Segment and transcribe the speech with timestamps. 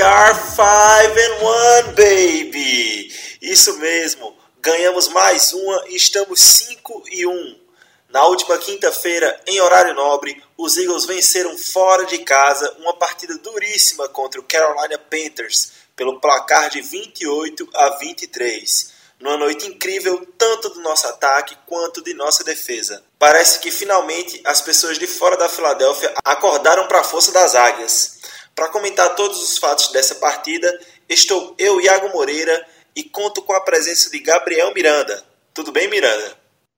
[0.00, 3.12] We are five and one, baby!
[3.42, 7.30] Isso mesmo, ganhamos mais uma e estamos 5 e 1.
[7.30, 7.60] Um.
[8.08, 14.08] Na última quinta-feira, em horário nobre, os Eagles venceram fora de casa uma partida duríssima
[14.08, 20.80] contra o Carolina Panthers pelo placar de 28 a 23 numa noite incrível tanto do
[20.80, 23.04] nosso ataque quanto de nossa defesa.
[23.18, 28.19] Parece que finalmente as pessoas de fora da Filadélfia acordaram para a força das águias.
[28.60, 30.70] Para comentar todos os fatos dessa partida,
[31.08, 32.62] estou eu, Iago Moreira,
[32.94, 35.24] e conto com a presença de Gabriel Miranda.
[35.54, 36.36] Tudo bem, Miranda?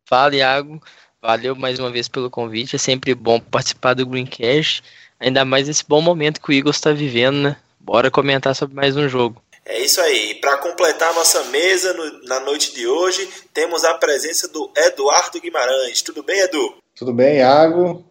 [0.09, 0.81] Fala, Iago.
[1.21, 2.77] Valeu mais uma vez pelo convite.
[2.77, 4.85] É sempre bom participar do Greencast,
[5.19, 7.57] ainda mais nesse bom momento que o Eagles está vivendo, né?
[7.81, 9.43] Bora comentar sobre mais um jogo.
[9.65, 10.37] É isso aí.
[10.37, 15.41] Para completar a nossa mesa no, na noite de hoje, temos a presença do Eduardo
[15.41, 16.01] Guimarães.
[16.01, 16.77] Tudo bem, Edu?
[16.95, 18.05] Tudo bem, Iago.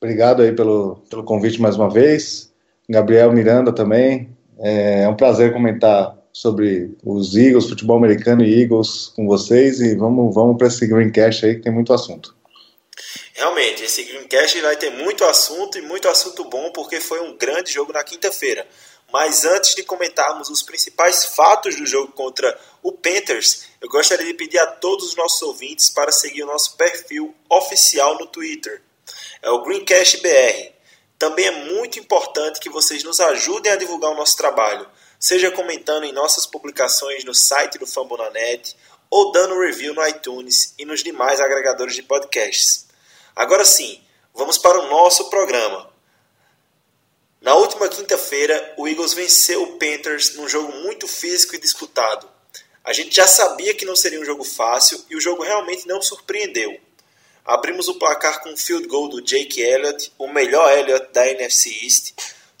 [0.00, 2.53] Obrigado aí pelo, pelo convite mais uma vez.
[2.88, 4.36] Gabriel Miranda também.
[4.58, 9.94] É, é um prazer comentar sobre os Eagles, futebol americano e Eagles com vocês e
[9.94, 12.34] vamos, vamos para esse Greencast aí que tem muito assunto.
[13.32, 17.72] Realmente, esse Greencast vai ter muito assunto e muito assunto bom porque foi um grande
[17.72, 18.66] jogo na quinta-feira.
[19.12, 24.34] Mas antes de comentarmos os principais fatos do jogo contra o Panthers, eu gostaria de
[24.34, 28.82] pedir a todos os nossos ouvintes para seguir o nosso perfil oficial no Twitter.
[29.40, 30.73] É o Greencast BR.
[31.24, 34.86] Também é muito importante que vocês nos ajudem a divulgar o nosso trabalho,
[35.18, 38.76] seja comentando em nossas publicações no site do Fambonanet
[39.08, 42.88] ou dando review no iTunes e nos demais agregadores de podcasts.
[43.34, 44.02] Agora sim,
[44.34, 45.90] vamos para o nosso programa.
[47.40, 52.28] Na última quinta-feira, o Eagles venceu o Panthers num jogo muito físico e disputado.
[52.84, 56.02] A gente já sabia que não seria um jogo fácil e o jogo realmente não
[56.02, 56.78] surpreendeu.
[57.44, 61.70] Abrimos o placar com um field goal do Jake Elliott, o melhor Elliott da NFC
[61.82, 62.14] East.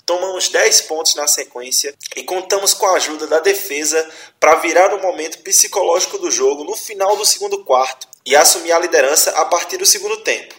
[0.04, 4.06] Tomamos 10 pontos na sequência e contamos com a ajuda da defesa
[4.38, 8.78] para virar o momento psicológico do jogo no final do segundo quarto e assumir a
[8.78, 10.54] liderança a partir do segundo tempo.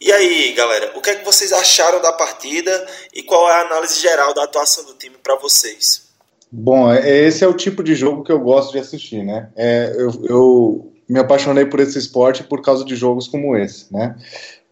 [0.00, 3.66] E aí, galera, o que é que vocês acharam da partida e qual é a
[3.66, 6.08] análise geral da atuação do time para vocês?
[6.50, 9.50] Bom, é, esse é o tipo de jogo que eu gosto de assistir, né?
[9.54, 14.14] É, eu, eu me apaixonei por esse esporte por causa de jogos como esse, né?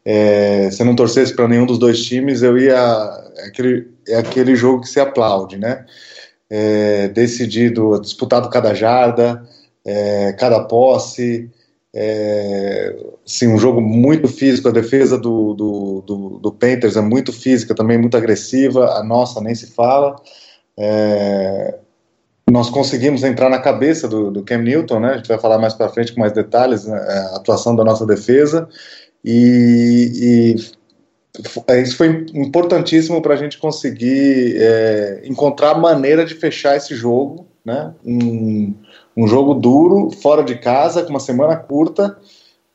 [0.09, 2.77] É, se eu não torcesse para nenhum dos dois times, eu ia.
[3.39, 5.85] É aquele, é aquele jogo que se aplaude, né?
[6.49, 9.43] É, decidido, disputado cada jarda,
[9.85, 11.51] é, cada posse.
[11.93, 14.69] É, sim, um jogo muito físico.
[14.69, 18.93] A defesa do, do, do, do, Panthers é muito física, também muito agressiva.
[18.93, 20.15] A nossa nem se fala.
[20.79, 21.79] É,
[22.51, 25.13] nós conseguimos entrar na cabeça do, do Cam Newton, né?
[25.13, 26.97] A gente vai falar mais para frente com mais detalhes, né?
[26.97, 28.69] É, a atuação da nossa defesa
[29.25, 30.57] e, e
[31.67, 37.49] é, isso foi importantíssimo para a gente conseguir é, encontrar maneira de fechar esse jogo,
[37.65, 37.93] né?
[38.05, 38.75] Um,
[39.17, 42.17] um jogo duro, fora de casa, com uma semana curta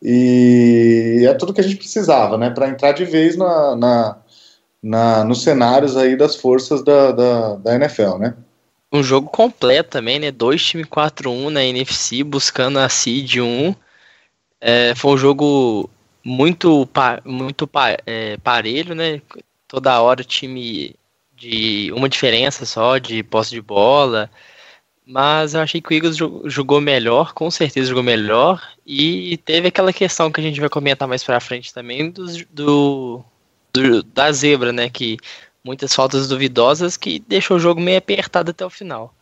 [0.02, 2.50] e é tudo que a gente precisava, né?
[2.50, 4.18] Para entrar de vez na, na,
[4.84, 8.36] na, nos cenários aí das forças da, da, da NFL, né?
[8.91, 10.31] Um jogo completo também, né?
[10.31, 13.74] Dois times 4-1 na NFC buscando a seed 1.
[14.59, 15.90] É, foi um jogo
[16.24, 16.88] muito,
[17.24, 17.69] muito
[18.06, 19.22] é, parelho, né?
[19.68, 20.96] Toda hora o time
[21.35, 24.30] de uma diferença só de posse de bola.
[25.06, 28.62] Mas eu achei que o Eagles jogou melhor, com certeza jogou melhor.
[28.85, 33.25] E teve aquela questão que a gente vai comentar mais pra frente também do, do,
[33.74, 34.89] do da zebra, né?
[34.89, 35.18] Que
[35.63, 39.13] muitas faltas duvidosas que deixou o jogo meio apertado até o final.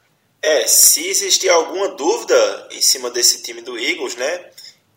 [0.42, 4.50] É, se existir alguma dúvida em cima desse time do Eagles, né?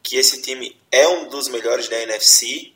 [0.02, 2.72] Que esse time é um dos melhores da NFC,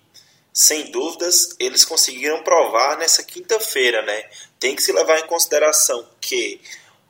[0.52, 4.24] sem dúvidas, eles conseguiram provar nessa quinta-feira, né?
[4.58, 6.60] Tem que se levar em consideração que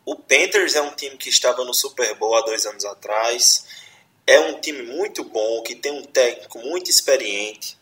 [0.04, 3.64] o Panthers é um time que estava no Super Bowl há dois anos atrás,
[4.26, 7.78] é um time muito bom, que tem um técnico muito experiente,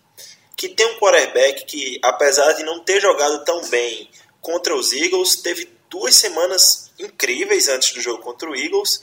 [0.57, 4.09] que tem um quarterback que, apesar de não ter jogado tão bem
[4.41, 9.03] contra os Eagles, teve duas semanas incríveis antes do jogo contra o Eagles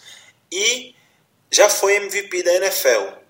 [0.52, 0.94] e
[1.52, 3.22] já foi MVP da NFL.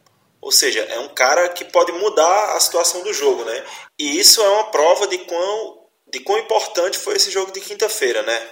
[0.42, 3.64] Ou seja, é um cara que pode mudar a situação do jogo, né?
[3.98, 8.24] E isso é uma prova de quão, de quão importante foi esse jogo de quinta-feira,
[8.24, 8.50] né?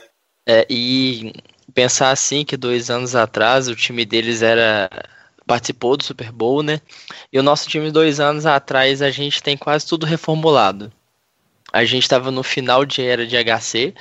[0.48, 1.33] É, e
[1.74, 4.89] pensar assim que dois anos atrás o time deles era
[5.49, 6.79] participou do Super Bowl, né?
[7.33, 10.93] E o nosso time dois anos atrás a gente tem quase tudo reformulado.
[11.73, 13.95] A gente estava no final de era de HC,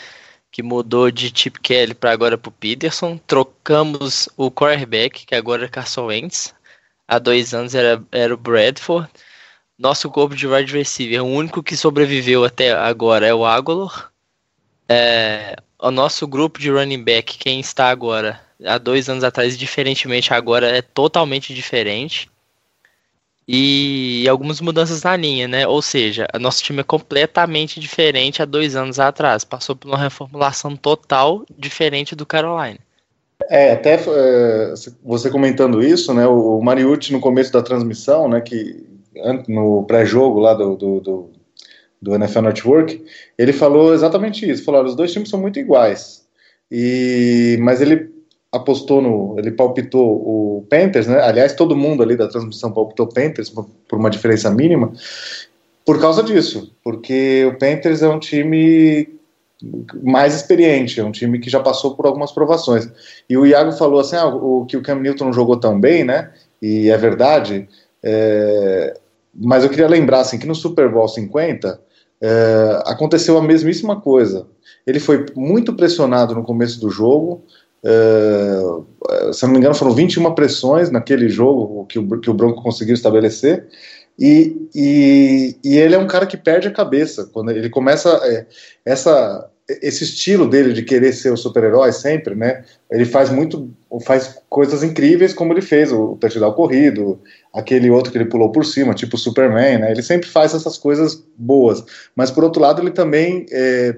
[0.52, 3.18] que mudou de Chip Kelly para agora para o Peterson.
[3.26, 6.54] Trocamos o quarterback, que agora é Carson Wentz.
[7.06, 9.08] Há dois anos era, era o Bradford.
[9.78, 14.10] Nosso corpo de wide receiver, o único que sobreviveu até agora é o Agolor.
[14.86, 20.32] É, o nosso grupo de running back, quem está agora, há dois anos atrás, diferentemente
[20.32, 22.30] agora, é totalmente diferente.
[23.50, 25.66] E algumas mudanças na linha, né?
[25.66, 29.42] Ou seja, nosso time é completamente diferente há dois anos atrás.
[29.42, 32.78] Passou por uma reformulação total diferente do Carolina.
[33.48, 36.26] É, até é, você comentando isso, né?
[36.26, 38.42] O Mariucci no começo da transmissão, né?
[38.42, 38.86] Que
[39.48, 41.30] no pré-jogo lá do, do, do,
[42.02, 43.04] do NFL Network,
[43.38, 44.62] ele falou exatamente isso.
[44.62, 46.26] Falou: os dois times são muito iguais.
[46.70, 48.17] E, mas ele
[48.52, 51.20] apostou no, ele palpitou o Panthers, né?
[51.20, 54.92] Aliás, todo mundo ali da transmissão palpitou Panthers por uma diferença mínima,
[55.84, 59.18] por causa disso, porque o Panthers é um time
[60.02, 62.88] mais experiente, é um time que já passou por algumas provações.
[63.28, 66.04] E o Iago falou assim, ah, o que o Cam Newton não jogou tão bem,
[66.04, 66.30] né?
[66.62, 67.68] E é verdade.
[68.02, 68.98] É,
[69.34, 71.80] mas eu queria lembrar assim que no Super Bowl 50
[72.20, 74.46] é, aconteceu a mesmíssima coisa.
[74.86, 77.42] Ele foi muito pressionado no começo do jogo,
[77.84, 82.62] Uh, se não me engano, foram 21 pressões naquele jogo que o, que o Bronco
[82.62, 83.66] conseguiu estabelecer.
[84.18, 87.26] E, e, e, ele é um cara que perde a cabeça.
[87.32, 88.08] Quando ele começa.
[88.24, 88.46] É,
[88.84, 92.64] essa, esse estilo dele de querer ser o super-herói sempre, né?
[92.90, 93.70] Ele faz muito.
[94.02, 97.20] faz coisas incríveis, como ele fez o touchdown corrido,
[97.52, 99.92] aquele outro que ele pulou por cima, tipo o Superman, né?
[99.92, 101.84] Ele sempre faz essas coisas boas.
[102.16, 103.46] Mas por outro lado, ele também.
[103.52, 103.96] É,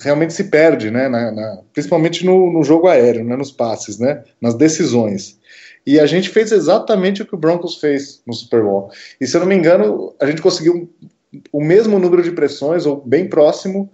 [0.00, 4.24] realmente se perde, né, na, na, principalmente no, no, jogo aéreo, né, nos passes, né,
[4.40, 5.38] nas decisões.
[5.86, 8.90] E a gente fez exatamente o que o Broncos fez no Super Bowl.
[9.20, 10.90] E se eu não me engano, a gente conseguiu
[11.52, 13.90] o mesmo número de pressões, ou bem próximo,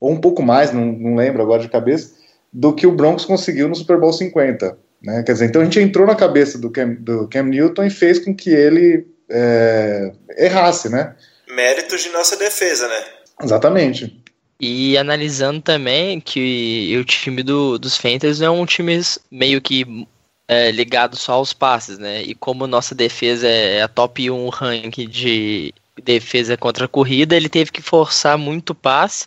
[0.00, 2.14] ou um pouco mais, não, não lembro agora de cabeça,
[2.52, 4.76] do que o Broncos conseguiu no Super Bowl 50.
[5.02, 5.22] Né?
[5.22, 8.18] Quer dizer, então a gente entrou na cabeça do Cam, do Cam Newton e fez
[8.18, 11.14] com que ele é, errasse, né?
[11.48, 13.04] Méritos de nossa defesa, né?
[13.42, 14.23] Exatamente.
[14.60, 20.06] E analisando também que o time do, dos Fantasy é um time meio que
[20.46, 22.22] é, ligado só aos passes, né?
[22.22, 27.48] E como nossa defesa é a top 1 rank de defesa contra a corrida, ele
[27.48, 29.26] teve que forçar muito passe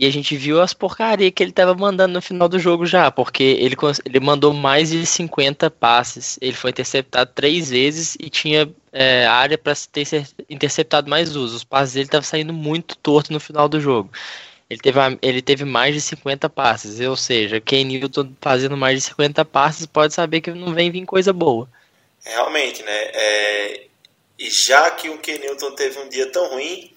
[0.00, 3.10] e a gente viu as porcarias que ele estava mandando no final do jogo já,
[3.10, 3.76] porque ele,
[4.06, 6.38] ele mandou mais de 50 passes.
[6.40, 10.06] Ele foi interceptado três vezes e tinha é, área para ter
[10.48, 11.56] interceptado mais usos.
[11.56, 14.10] Os passes dele estavam saindo muito torto no final do jogo.
[14.70, 19.04] Ele teve, ele teve mais de 50 passes, ou seja, quem Newton fazendo mais de
[19.04, 21.68] 50 passes pode saber que não vem vir coisa boa.
[22.24, 23.02] Realmente, né?
[23.12, 23.82] É...
[24.38, 26.90] E já que o Ken Newton teve um dia tão ruim,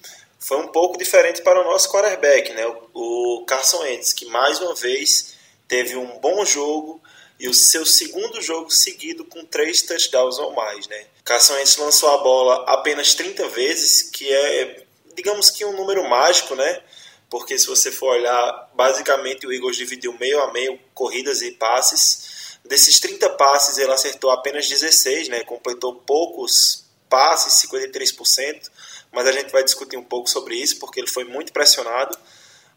[0.44, 2.66] foi um pouco diferente para o nosso quarterback, né?
[2.92, 5.34] o, Carson Wentz, que mais uma vez
[5.66, 7.02] teve um bom jogo
[7.40, 10.86] e o seu segundo jogo seguido com três touchdowns ou mais.
[10.86, 11.06] Né?
[11.24, 16.54] Carson Wentz lançou a bola apenas 30 vezes, que é, digamos que um número mágico,
[16.54, 16.82] né?
[17.30, 22.58] porque se você for olhar, basicamente o Eagles dividiu meio a meio corridas e passes.
[22.62, 25.42] Desses 30 passes, ele acertou apenas 16, né?
[25.42, 28.73] completou poucos passes, 53%
[29.14, 32.16] mas a gente vai discutir um pouco sobre isso, porque ele foi muito pressionado.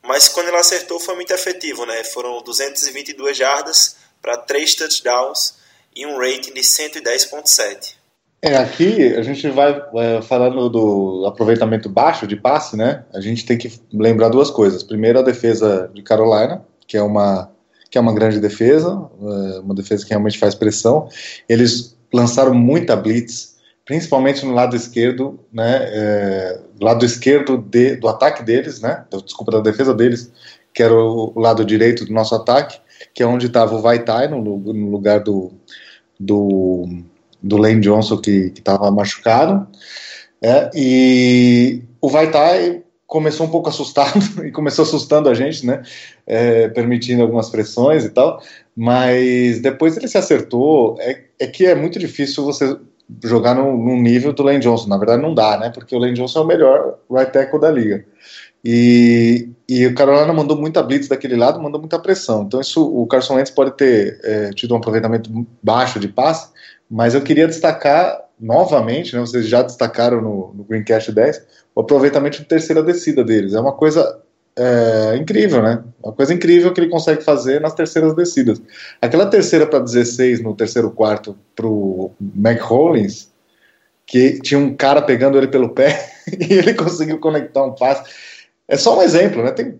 [0.03, 2.03] Mas quando ele acertou, foi muito efetivo, né?
[2.03, 5.55] Foram 222 jardas para 3 touchdowns
[5.95, 7.95] e um rating de 110,7.
[8.41, 13.03] É, aqui a gente vai é, falando do aproveitamento baixo de passe, né?
[13.13, 14.83] A gente tem que lembrar duas coisas.
[14.83, 17.51] Primeiro, a defesa de Carolina, que é uma,
[17.89, 21.09] que é uma grande defesa, é, uma defesa que realmente faz pressão.
[21.49, 23.56] Eles lançaram muita blitz,
[23.87, 29.61] principalmente no lado esquerdo, né, é, lado esquerdo de, do ataque deles, né, desculpa, da
[29.61, 30.29] defesa deles,
[30.73, 32.77] que era o, o lado direito do nosso ataque,
[33.13, 35.53] que é onde estava o Vaitai, no, no, lugar do,
[36.19, 36.85] do,
[37.41, 39.65] do Lane Johnson, que estava machucado,
[40.41, 45.81] é, e o Vaitai começou um pouco assustado e começou assustando a gente, né,
[46.25, 48.43] é, permitindo algumas pressões e tal,
[48.75, 52.77] mas depois ele se acertou, é, é que é muito difícil você
[53.23, 54.87] jogar no, no, nível do Lane Johnson.
[54.87, 55.69] Na verdade, não dá, né?
[55.69, 58.05] Porque o Lane Johnson é o melhor right tackle da liga.
[58.63, 62.43] E, e o Carolina mandou muita blitz daquele lado, mandou muita pressão.
[62.43, 65.29] Então, isso, o Carson Wentz pode ter é, tido um aproveitamento
[65.63, 66.49] baixo de passe,
[66.89, 71.41] mas eu queria destacar novamente, né, vocês já destacaram no, no Greencast 10,
[71.73, 73.53] o aproveitamento de terceira descida deles.
[73.53, 74.21] É uma coisa
[74.57, 75.83] é, incrível, né?
[76.03, 78.59] Uma coisa incrível que ele consegue fazer nas terceiras descidas.
[78.99, 83.29] Aquela terceira para 16 no terceiro quarto para o McHollins,
[84.05, 88.09] que tinha um cara pegando ele pelo pé e ele conseguiu conectar um passe.
[88.67, 89.51] É só um exemplo, né?
[89.51, 89.79] Tem,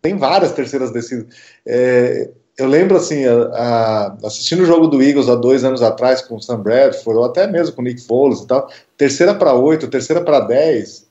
[0.00, 1.26] tem várias terceiras descidas.
[1.66, 6.22] É, eu lembro assim, a, a, assistindo o jogo do Eagles há dois anos atrás
[6.22, 9.52] com o Sam Bradford, ou até mesmo com o Nick Foles e tal, terceira para
[9.52, 11.05] oito, terceira para dez,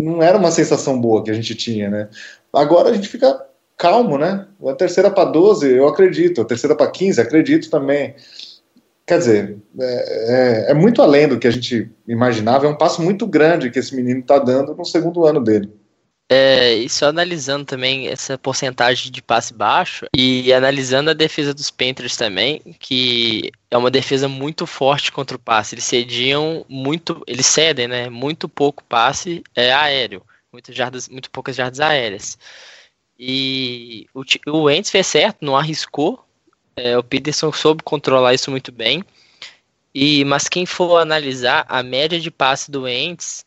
[0.00, 2.08] não era uma sensação boa que a gente tinha, né?
[2.52, 3.46] Agora a gente fica
[3.76, 4.46] calmo, né?
[4.66, 6.40] A terceira para 12, eu acredito.
[6.40, 8.14] A terceira para 15, acredito também.
[9.04, 12.66] Quer dizer, é, é, é, muito além do que a gente imaginava.
[12.66, 15.72] É um passo muito grande que esse menino está dando no segundo ano dele.
[16.34, 21.70] É, e só analisando também essa porcentagem de passe baixo e analisando a defesa dos
[21.70, 25.74] Panthers também, que é uma defesa muito forte contra o passe.
[25.74, 28.08] Eles cediam muito, eles cedem, né?
[28.08, 32.38] Muito pouco passe é, aéreo, muitas jardas, muito poucas jardas aéreas.
[33.18, 36.24] E o, o Wentz fez certo, não arriscou.
[36.74, 39.04] É, o Peterson soube controlar isso muito bem.
[39.94, 43.44] E mas quem for analisar a média de passe do Wentz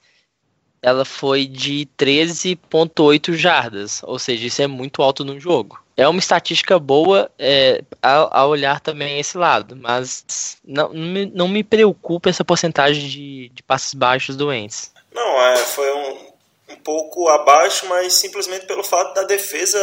[0.85, 5.83] ela foi de 13,8 jardas, ou seja, isso é muito alto no jogo.
[5.97, 11.25] É uma estatística boa é, a, a, olhar também esse lado, mas não, não, me,
[11.25, 14.91] não me preocupa essa porcentagem de, de passes baixos doentes.
[15.11, 19.79] Não, é, foi um, um pouco abaixo, mas simplesmente pelo fato da defesa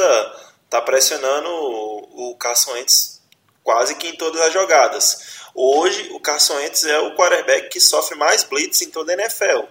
[0.67, 3.21] estar tá pressionando o, o Carson Wentz
[3.65, 5.43] quase que em todas as jogadas.
[5.53, 9.67] Hoje, o Carson Wentz é o quarterback que sofre mais blitz em toda a NFL.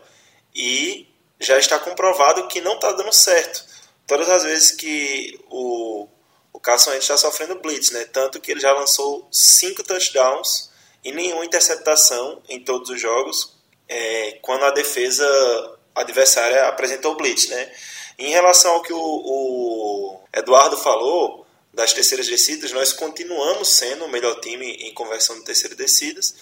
[0.53, 1.07] E
[1.41, 3.65] já está comprovado que não está dando certo.
[4.07, 6.07] Todas as vezes que o,
[6.53, 8.05] o Carson Wentz está sofrendo blitz, né?
[8.05, 10.69] Tanto que ele já lançou cinco touchdowns
[11.03, 13.57] e nenhuma interceptação em todos os jogos
[13.87, 17.71] é, quando a defesa adversária apresentou blitz, né?
[18.17, 24.09] Em relação ao que o, o Eduardo falou das terceiras descidas, nós continuamos sendo o
[24.09, 26.35] melhor time em conversão de terceiras descidas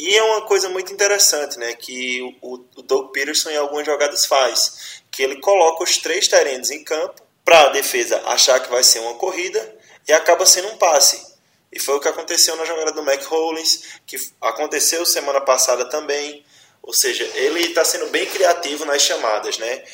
[0.00, 4.24] e é uma coisa muito interessante, né, que o, o Doug Peterson em algumas jogadas
[4.24, 8.82] faz, que ele coloca os três talentos em campo para a defesa achar que vai
[8.82, 9.76] ser uma corrida
[10.08, 11.30] e acaba sendo um passe.
[11.70, 16.44] E foi o que aconteceu na jogada do Mac Hollins, que aconteceu semana passada também.
[16.82, 19.84] Ou seja, ele está sendo bem criativo nas chamadas, né?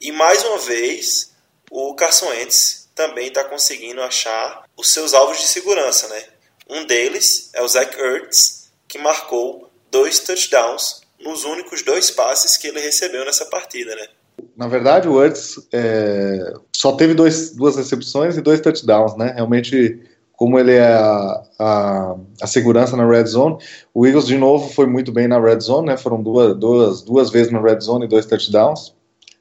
[0.00, 1.32] E mais uma vez,
[1.70, 6.24] o Carson Wentz também está conseguindo achar os seus alvos de segurança, né?
[6.66, 8.59] Um deles é o Zach Ertz,
[8.90, 14.08] que marcou dois touchdowns nos únicos dois passes que ele recebeu nessa partida, né?
[14.56, 19.32] Na verdade, o Ertz é, só teve dois, duas recepções e dois touchdowns, né?
[19.34, 20.00] Realmente,
[20.32, 23.58] como ele é a, a, a, segurança na red zone,
[23.94, 25.96] o Eagles de novo foi muito bem na red zone, né?
[25.96, 28.94] Foram duas, duas, duas vezes na red zone e dois touchdowns,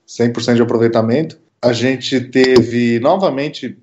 [0.07, 1.39] 100% de aproveitamento.
[1.61, 3.77] A gente teve novamente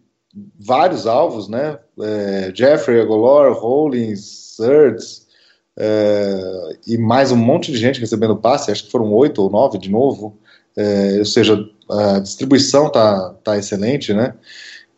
[0.59, 1.79] vários alvos, né?
[2.01, 5.25] É, Jeffrey, Agolor, Hollins, Ertz,
[5.78, 9.78] é, e mais um monte de gente recebendo passe, acho que foram oito ou nove
[9.78, 10.38] de novo,
[10.76, 14.35] é, ou seja, a distribuição tá, tá excelente, né?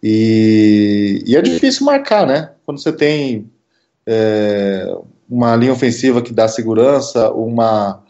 [0.02, 2.52] E, e é difícil marcar, né?
[2.64, 3.50] Quando você tem
[4.06, 4.96] é,
[5.28, 8.02] uma linha ofensiva que dá segurança, uma,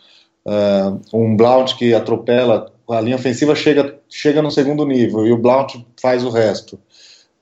[0.47, 5.37] uh, um Blount que atropela, a linha ofensiva chega, chega no segundo nível e o
[5.37, 6.79] Blount faz o resto.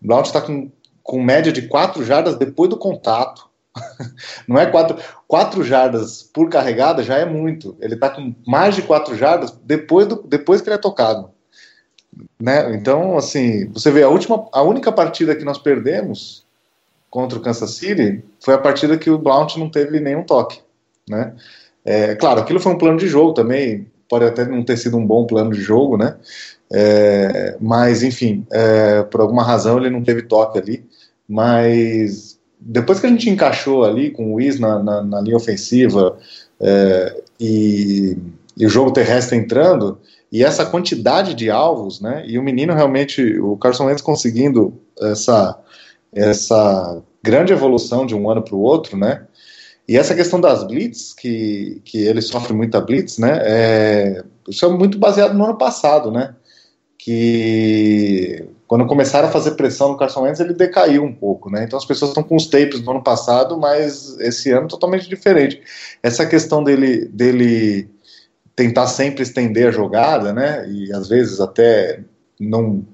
[0.03, 0.71] O Blount está com,
[1.03, 3.46] com média de quatro jardas depois do contato,
[4.47, 7.77] Não é quatro, quatro jardas por carregada já é muito.
[7.81, 11.31] Ele está com mais de quatro jardas depois, do, depois que ele é tocado.
[12.41, 12.75] Né?
[12.75, 16.45] Então, assim, você vê a última, a única partida que nós perdemos
[17.11, 20.61] contra o Kansas City foi a partida que o Blount não teve nenhum toque,
[21.09, 21.35] né?
[21.85, 25.07] É, claro, aquilo foi um plano de jogo também, pode até não ter sido um
[25.07, 26.17] bom plano de jogo, né?
[26.73, 30.85] É, mas, enfim, é, por alguma razão ele não teve toque ali,
[31.29, 36.19] mas depois que a gente encaixou ali com o Wiz na, na, na linha ofensiva
[36.61, 38.17] é, e,
[38.57, 39.99] e, o jogo terrestre entrando,
[40.33, 45.59] e essa quantidade de alvos, né, e o menino realmente, o Carson Wentz conseguindo essa,
[46.13, 49.27] essa grande evolução de um ano para o outro, né,
[49.89, 54.69] e essa questão das blitz, que, que ele sofre muita blitz, né, é, isso é
[54.69, 56.35] muito baseado no ano passado, né,
[57.07, 61.63] que quando começaram a fazer pressão no Carson Wentz, ele decaiu um pouco, né?
[61.63, 65.63] Então as pessoas estão com os tapes do ano passado, mas esse ano totalmente diferente.
[66.03, 67.89] Essa questão dele, dele
[68.57, 70.69] tentar sempre estender a jogada, né?
[70.69, 72.01] E às vezes até
[72.41, 72.85] não,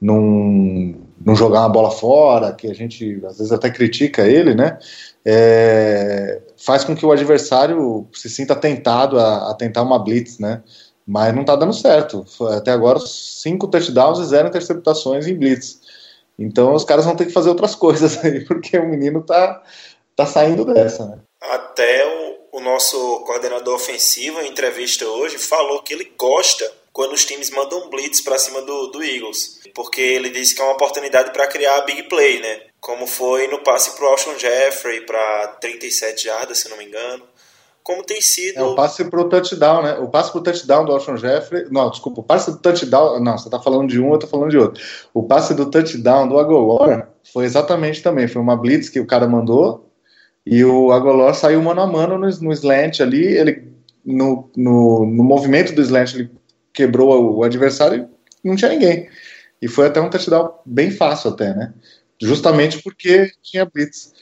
[0.00, 0.94] não,
[1.24, 4.78] não jogar uma bola fora, que a gente às vezes até critica ele, né?
[5.24, 10.62] É, faz com que o adversário se sinta tentado a, a tentar uma blitz, né?
[11.06, 12.26] Mas não está dando certo.
[12.50, 15.80] Até agora, cinco touchdowns e zero interceptações em blitz.
[16.38, 19.62] Então os caras vão ter que fazer outras coisas aí, porque o menino tá,
[20.16, 21.18] tá saindo dessa, né?
[21.40, 22.04] Até
[22.52, 27.50] o, o nosso coordenador ofensivo, em entrevista hoje, falou que ele gosta quando os times
[27.50, 31.46] mandam blitz para cima do, do Eagles, porque ele disse que é uma oportunidade para
[31.46, 32.62] criar a big play, né?
[32.80, 37.22] Como foi no passe pro Alshon Jeffrey para 37 jardas, se não me engano
[37.86, 38.58] como tem sido.
[38.58, 39.92] É o passe pro touchdown, né?
[40.00, 41.66] O passe pro touchdown do Alshon Jeffrey.
[41.70, 43.20] Não, desculpa, o passe do touchdown.
[43.20, 44.82] Não, você tá falando de um, eu tô falando de outro.
[45.14, 48.26] O passe do touchdown do Agolor foi exatamente também.
[48.26, 49.88] Foi uma blitz que o cara mandou
[50.44, 53.24] e o Agolor saiu mano a mano no, no slant ali.
[53.24, 53.68] Ele,
[54.04, 56.28] no, no, no movimento do slant, ele
[56.74, 58.08] quebrou o, adversário
[58.44, 59.08] e não tinha ninguém.
[59.62, 61.72] E foi até um touchdown bem fácil, até, né?
[62.20, 64.12] Justamente porque tinha blitz.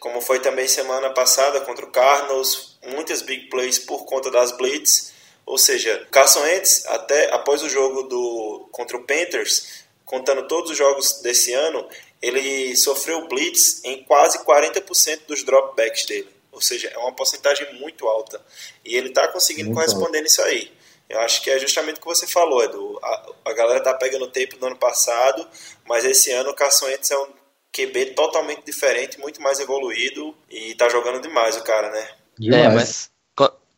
[0.00, 5.12] Como foi também semana passada contra o Cardinals, muitas big plays por conta das blitz.
[5.46, 10.76] Ou seja, Carson Wentz, até após o jogo do contra o Panthers, contando todos os
[10.76, 11.88] jogos desse ano,
[12.20, 16.28] ele sofreu blitz em quase 40% dos dropbacks dele.
[16.52, 18.44] Ou seja, é uma porcentagem muito alta.
[18.84, 20.70] E ele está conseguindo muito corresponder nisso aí.
[21.08, 22.98] Eu acho que é justamente o que você falou, Edu.
[23.02, 25.46] A, a galera tá pegando o tempo do ano passado,
[25.84, 27.28] mas esse ano o Carson Wentz é um
[27.72, 32.14] QB totalmente diferente, muito mais evoluído e tá jogando demais o cara, né?
[32.40, 32.64] Demais.
[32.64, 33.10] É, mas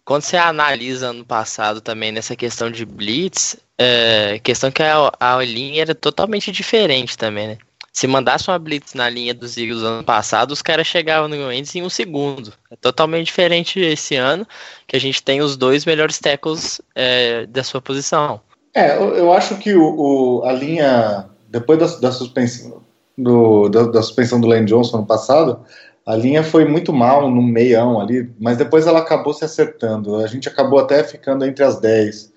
[0.04, 5.42] quando você analisa ano passado também nessa questão de blitz, é, questão que a, a
[5.42, 7.59] linha era totalmente diferente também, né?
[7.92, 11.75] Se mandasse uma blitz na linha dos Eagles ano passado, os caras chegavam no Wentz
[11.75, 12.52] em um segundo.
[12.71, 14.47] É totalmente diferente esse ano,
[14.87, 18.40] que a gente tem os dois melhores tackles é, da sua posição.
[18.73, 22.83] É, eu, eu acho que o, o, a linha, depois da, da suspensão
[23.16, 25.61] do, da, da, suspensão do Lane Johnson no passado,
[26.04, 30.16] a linha foi muito mal no meião ali, mas depois ela acabou se acertando.
[30.16, 32.32] A gente acabou até ficando entre as 10.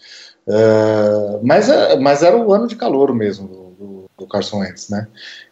[0.48, 4.90] Uh, mas, é, mas era o ano de calor mesmo do, do, do, Carson Wentz,
[4.90, 5.08] né?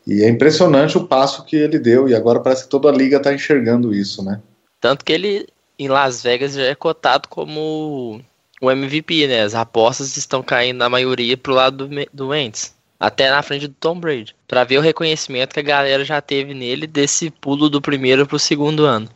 [0.05, 3.17] E é impressionante o passo que ele deu, e agora parece que toda a liga
[3.17, 4.39] está enxergando isso, né?
[4.79, 5.47] Tanto que ele,
[5.79, 8.21] em Las Vegas, já é cotado como
[8.61, 9.41] o MVP, né?
[9.41, 13.73] As apostas estão caindo na maioria pro lado do, do Wentz até na frente do
[13.73, 17.81] Tom Brady, para ver o reconhecimento que a galera já teve nele desse pulo do
[17.81, 19.09] primeiro para o segundo ano.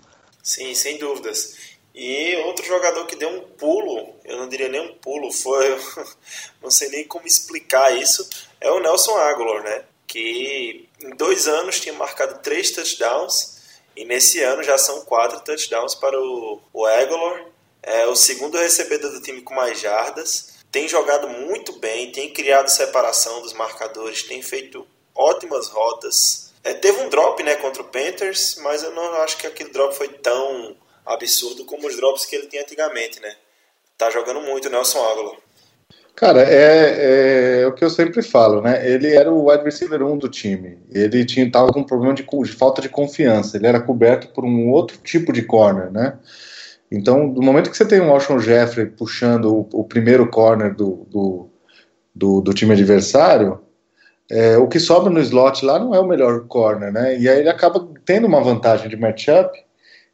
[0.43, 1.55] Sim, sem dúvidas.
[1.93, 5.77] E outro jogador que deu um pulo, eu não diria nem um pulo, foi,
[6.61, 8.27] não sei nem como explicar isso,
[8.61, 9.83] é o Nelson Aguilar, né?
[10.05, 13.57] Que em dois anos tinha marcado três touchdowns
[13.95, 17.45] e nesse ano já são quatro touchdowns para o, o Aguilar.
[17.81, 22.69] É o segundo recebedor do time com mais jardas tem jogado muito bem, tem criado
[22.69, 26.53] separação dos marcadores, tem feito ótimas rotas.
[26.63, 29.95] É, teve um drop né, contra o Panthers, mas eu não acho que aquele drop
[29.95, 30.75] foi tão
[31.05, 33.35] absurdo como os drops que ele tinha antigamente, né?
[33.97, 35.37] Tá jogando muito Nelson Aguilar.
[36.15, 38.89] Cara, é, é, o que eu sempre falo, né?
[38.91, 40.79] Ele era o wide receiver 1 do time.
[40.91, 43.55] Ele tinha, tava com um problema de, de falta de confiança.
[43.55, 46.17] Ele era coberto por um outro tipo de corner, né?
[46.91, 51.05] Então, do momento que você tem um Alshon Jeffrey puxando o, o primeiro corner do,
[51.09, 51.49] do,
[52.15, 53.59] do, do time adversário,
[54.29, 57.17] é, o que sobra no slot lá não é o melhor corner, né?
[57.17, 59.57] E aí ele acaba tendo uma vantagem de matchup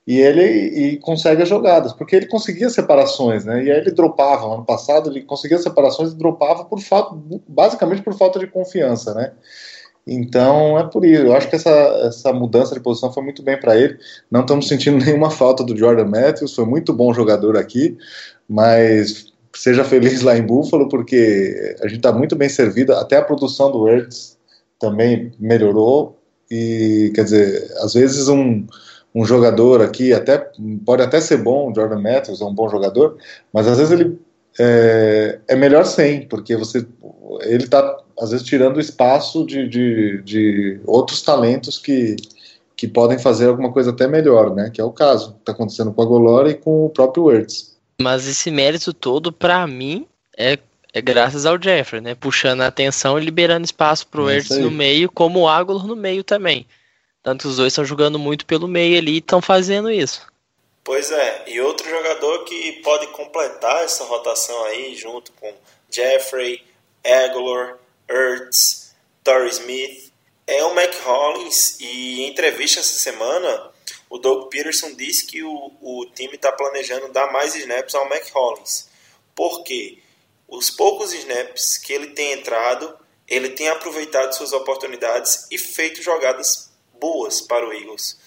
[0.06, 3.64] e ele e consegue as jogadas, porque ele conseguia separações, né?
[3.64, 4.54] E aí ele dropava.
[4.54, 7.16] Ano passado ele conseguia separações e dropava por falta,
[7.48, 9.32] basicamente por falta de confiança, né?
[10.06, 11.24] Então é por isso.
[11.24, 13.98] Eu acho que essa, essa mudança de posição foi muito bem para ele.
[14.30, 16.54] Não estamos sentindo nenhuma falta do Jordan Matthews.
[16.54, 17.98] Foi muito bom jogador aqui,
[18.48, 22.94] mas seja feliz lá em Buffalo porque a gente está muito bem servido.
[22.94, 24.38] Até a produção do Words
[24.80, 26.20] também melhorou
[26.52, 28.66] e quer dizer, às vezes um
[29.16, 30.50] um jogador aqui até
[30.86, 33.18] pode até ser bom, o Jordan Matthews é um bom jogador,
[33.54, 34.20] mas às vezes ele
[34.60, 36.86] é, é melhor sem, porque você
[37.42, 42.16] ele está às vezes tirando espaço de, de, de, outros talentos que,
[42.76, 44.70] que podem fazer alguma coisa até melhor, né?
[44.74, 47.76] Que é o caso que está acontecendo com a Golora e com o próprio Words.
[48.02, 50.06] Mas esse mérito todo, para mim,
[50.38, 50.58] é,
[50.94, 52.16] é graças ao Jeffrey, né?
[52.16, 55.96] Puxando a atenção e liberando espaço pro é Words no meio, como o Agolor no
[55.96, 56.66] meio também.
[57.22, 60.28] Tanto que os dois estão jogando muito pelo meio ali e estão fazendo isso.
[60.84, 65.50] Pois é, e outro jogador que pode completar essa rotação aí, junto com
[65.90, 66.62] Jeffrey,
[67.06, 67.78] Aguilar,
[68.14, 70.14] Ertz, Torrey Smith,
[70.46, 73.72] é o Mac Hollins e em entrevista essa semana
[74.10, 78.24] o Doug Peterson disse que o, o time está planejando dar mais snaps ao Mac
[78.32, 78.88] Hollins.
[79.34, 79.98] Porque
[80.48, 82.96] os poucos snaps que ele tem entrado,
[83.28, 88.20] ele tem aproveitado suas oportunidades e feito jogadas boas para o Eagles.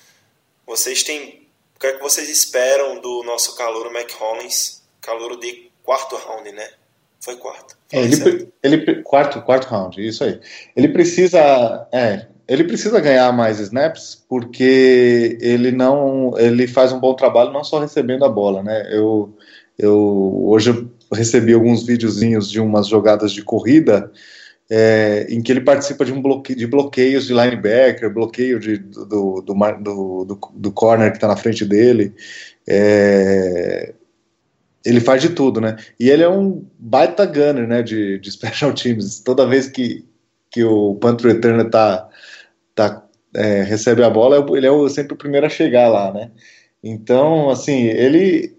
[0.67, 4.83] Vocês têm O que é que vocês esperam do nosso calouro Mac Hollins?
[5.01, 6.75] Calouro de quarto round, né?
[7.21, 7.77] Foi quarto.
[7.93, 10.41] É, ele, ele, quarto, quarto round, isso aí.
[10.77, 17.15] Ele precisa, é, ele precisa ganhar mais snaps porque ele não, ele faz um bom
[17.15, 18.89] trabalho não só recebendo a bola, né?
[18.91, 19.37] Eu,
[19.79, 24.11] eu hoje eu recebi alguns videozinhos de umas jogadas de corrida
[24.69, 29.05] é, em que ele participa de um bloqueio, de bloqueios de linebacker, bloqueio de, do,
[29.07, 32.13] do, do, do, do corner que está na frente dele.
[32.67, 33.95] É,
[34.87, 35.77] ele faz de tudo, né?
[35.99, 37.83] E ele é um baita gunner, né?
[37.83, 39.21] De, de special teams.
[39.21, 40.05] Toda vez que,
[40.51, 42.09] que o punt returner tá,
[42.75, 46.31] tá, é, recebe a bola, ele é sempre o primeiro a chegar lá, né?
[46.83, 48.55] Então, assim, ele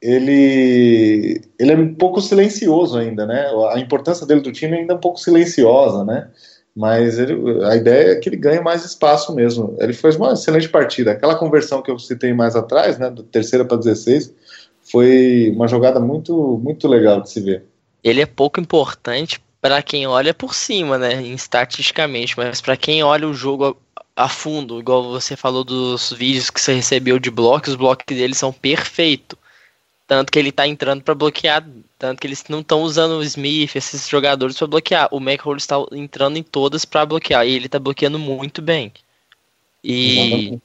[0.00, 3.46] ele ele é um pouco silencioso ainda, né?
[3.72, 6.28] A importância dele do time ainda é um pouco silenciosa, né?
[6.74, 9.76] Mas ele, a ideia é que ele ganhe mais espaço mesmo.
[9.78, 11.12] Ele fez uma excelente partida.
[11.12, 14.34] Aquela conversão que eu citei mais atrás, né, do terceira para 16,
[14.92, 17.64] foi uma jogada muito, muito legal de se ver.
[18.04, 23.26] Ele é pouco importante para quem olha por cima, né, estatisticamente, mas para quem olha
[23.26, 23.76] o jogo
[24.14, 28.34] a, fundo, igual você falou dos vídeos que você recebeu de blocos, os blocos dele
[28.34, 29.38] são perfeitos.
[30.06, 31.66] Tanto que ele tá entrando para bloquear,
[31.98, 35.08] tanto que eles não estão usando o Smith, esses jogadores para bloquear.
[35.10, 38.92] O McHole está entrando em todas para bloquear e ele tá bloqueando muito bem.
[39.82, 40.60] E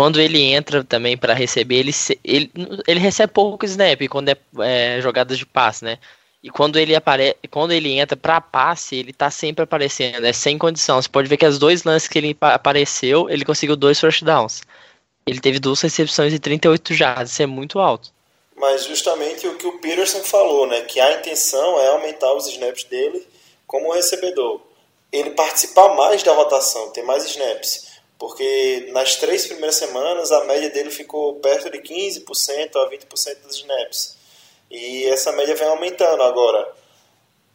[0.00, 1.92] quando ele entra também para receber, ele,
[2.24, 2.50] ele,
[2.88, 5.98] ele recebe pouco snap quando é, é jogadas de passe, né?
[6.42, 7.36] E quando ele apare...
[7.50, 11.02] quando ele entra para passe, ele tá sempre aparecendo, é sem condição.
[11.02, 14.62] Você pode ver que as dois lances que ele apareceu, ele conseguiu dois first downs.
[15.26, 18.10] Ele teve duas recepções e 38 jardas, isso é muito alto.
[18.56, 22.84] Mas justamente o que o Peterson falou, né, que a intenção é aumentar os snaps
[22.84, 23.22] dele
[23.66, 24.62] como recebedor.
[25.12, 30.68] Ele participar mais da rotação, ter mais snaps porque nas três primeiras semanas a média
[30.68, 34.14] dele ficou perto de 15% a 20% dos snaps.
[34.70, 36.70] E essa média vem aumentando agora,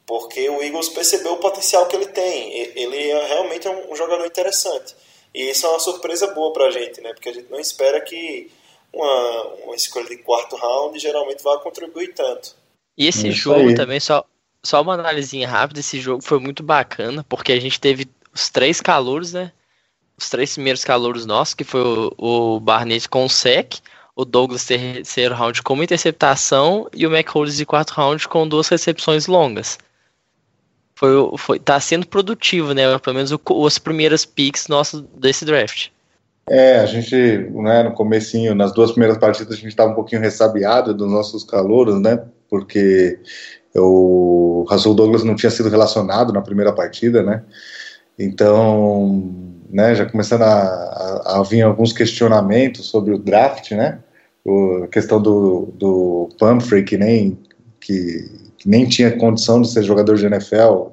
[0.08, 2.52] porque o Eagles percebeu o potencial que ele tem.
[2.76, 4.96] Ele é realmente um jogador interessante.
[5.36, 7.14] E isso é uma surpresa boa pra gente, né?
[7.14, 8.50] Porque a gente não espera que
[8.92, 12.56] uma, uma escolha de quarto round geralmente vá contribuir tanto.
[12.98, 13.76] E esse isso jogo aí.
[13.76, 14.26] também, só,
[14.64, 18.82] só uma análise rápida, esse jogo foi muito bacana, porque a gente teve os três
[18.82, 19.52] calouros, né?
[20.18, 23.76] Os três primeiros calouros nossos, que foi o, o Barnett com o sec,
[24.16, 28.68] o Douglas terceiro round com uma interceptação e o McCollis de quarto round com duas
[28.70, 29.78] recepções longas.
[30.96, 32.98] Foi, foi, tá sendo produtivo, né?
[33.00, 35.90] Pelo menos o, as primeiras picks nossos desse draft.
[36.50, 40.22] É, a gente, né, no comecinho, nas duas primeiras partidas, a gente estava um pouquinho
[40.22, 42.24] ressabiado dos nossos calouros, né?
[42.48, 43.20] Porque
[43.76, 47.44] o Russell Douglas não tinha sido relacionado na primeira partida, né?
[48.18, 54.00] Então, né, já começando a, a, a, vir alguns questionamentos sobre o draft, né,
[54.44, 57.38] o, a questão do, do Pumphrey, que nem,
[57.80, 60.90] que, que, nem tinha condição de ser jogador de NFL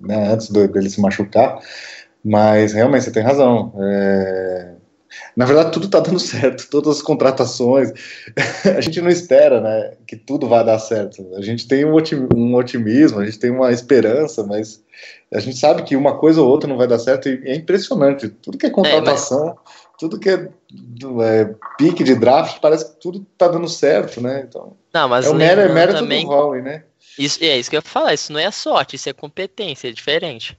[0.00, 1.58] né, antes do, dele se machucar,
[2.24, 3.72] mas realmente você tem razão.
[3.78, 4.75] É,
[5.36, 7.92] na verdade, tudo está dando certo, todas as contratações.
[8.64, 11.26] a gente não espera né, que tudo vá dar certo.
[11.36, 11.94] A gente tem um
[12.54, 14.82] otimismo, a gente tem uma esperança, mas
[15.32, 18.28] a gente sabe que uma coisa ou outra não vai dar certo e é impressionante.
[18.28, 19.76] Tudo que é contratação, é, mas...
[19.98, 20.48] tudo que é,
[21.22, 24.44] é, pique de draft, parece que tudo está dando certo, né?
[24.48, 26.24] Então, não, mas é o mérito, mérito também...
[26.24, 26.84] do Howie, né?
[27.18, 29.92] Isso, é isso que eu ia falar, isso não é sorte, isso é competência, é
[29.92, 30.58] diferente.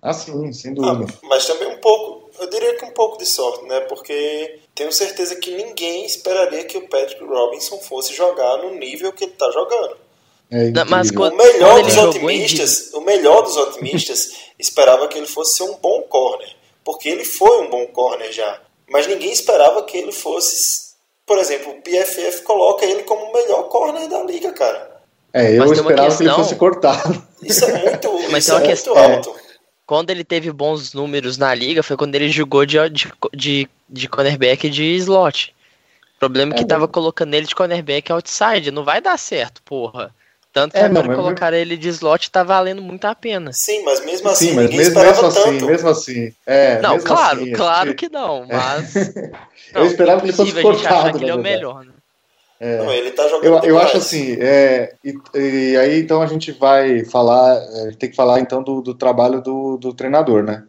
[0.00, 1.12] Ah, sim, sem dúvida.
[1.12, 3.80] Ah, mas também um pouco, eu diria que um pouco de sorte, né?
[3.80, 9.24] Porque tenho certeza que ninguém esperaria que o Patrick Robinson fosse jogar no nível que
[9.24, 9.96] ele está jogando.
[10.50, 15.26] É Não, mas quando, o melhor dos otimistas, o melhor dos otimistas esperava que ele
[15.26, 18.60] fosse ser um bom corner, porque ele foi um bom corner já.
[18.90, 20.92] Mas ninguém esperava que ele fosse,
[21.24, 25.00] por exemplo, o PFF coloca ele como o melhor corner da liga, cara.
[25.32, 26.18] É, eu mas esperava questão...
[26.18, 27.26] que ele fosse cortado.
[27.42, 29.30] Isso é muito, mas isso é muito alto.
[29.48, 29.51] É.
[29.86, 34.08] Quando ele teve bons números na liga foi quando ele jogou de, de, de, de
[34.08, 35.54] cornerback de slot.
[36.16, 38.70] O problema é que é, tava colocando ele de cornerback outside.
[38.70, 40.14] Não vai dar certo, porra.
[40.52, 43.52] Tanto que é, agora não, colocar ele de slot tá valendo muito a pena.
[43.54, 46.34] Sim, mas mesmo assim, Sim, mas mesmo, mesmo assim, mesmo assim.
[46.46, 48.94] É, não, mesmo claro, assim, claro que não, mas.
[49.72, 51.18] não, eu esperava que ele fosse cortado.
[51.18, 51.92] Que ele é o melhor, né?
[52.62, 56.28] É, não, ele tá jogando eu, eu acho assim, é, e, e, aí então a
[56.28, 60.62] gente vai falar, é, tem que falar então do, do trabalho do, do, treinador, né?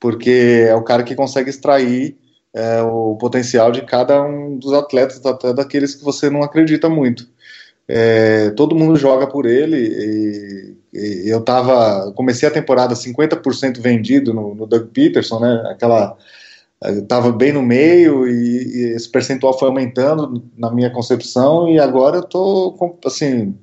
[0.00, 2.16] Porque é o cara que consegue extrair
[2.54, 7.28] é, o potencial de cada um dos atletas, até daqueles que você não acredita muito.
[7.86, 14.32] É, todo mundo joga por ele e, e, eu tava comecei a temporada 50% vendido
[14.32, 15.62] no, no Doug Peterson, né?
[15.70, 16.16] Aquela
[16.90, 22.18] estava bem no meio e, e, esse percentual foi aumentando na minha concepção e agora
[22.18, 23.56] eu tô assim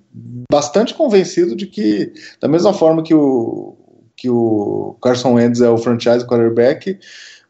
[0.51, 3.75] bastante convencido de que da mesma forma que o
[4.15, 6.99] que o Carson Wentz é o franchise quarterback,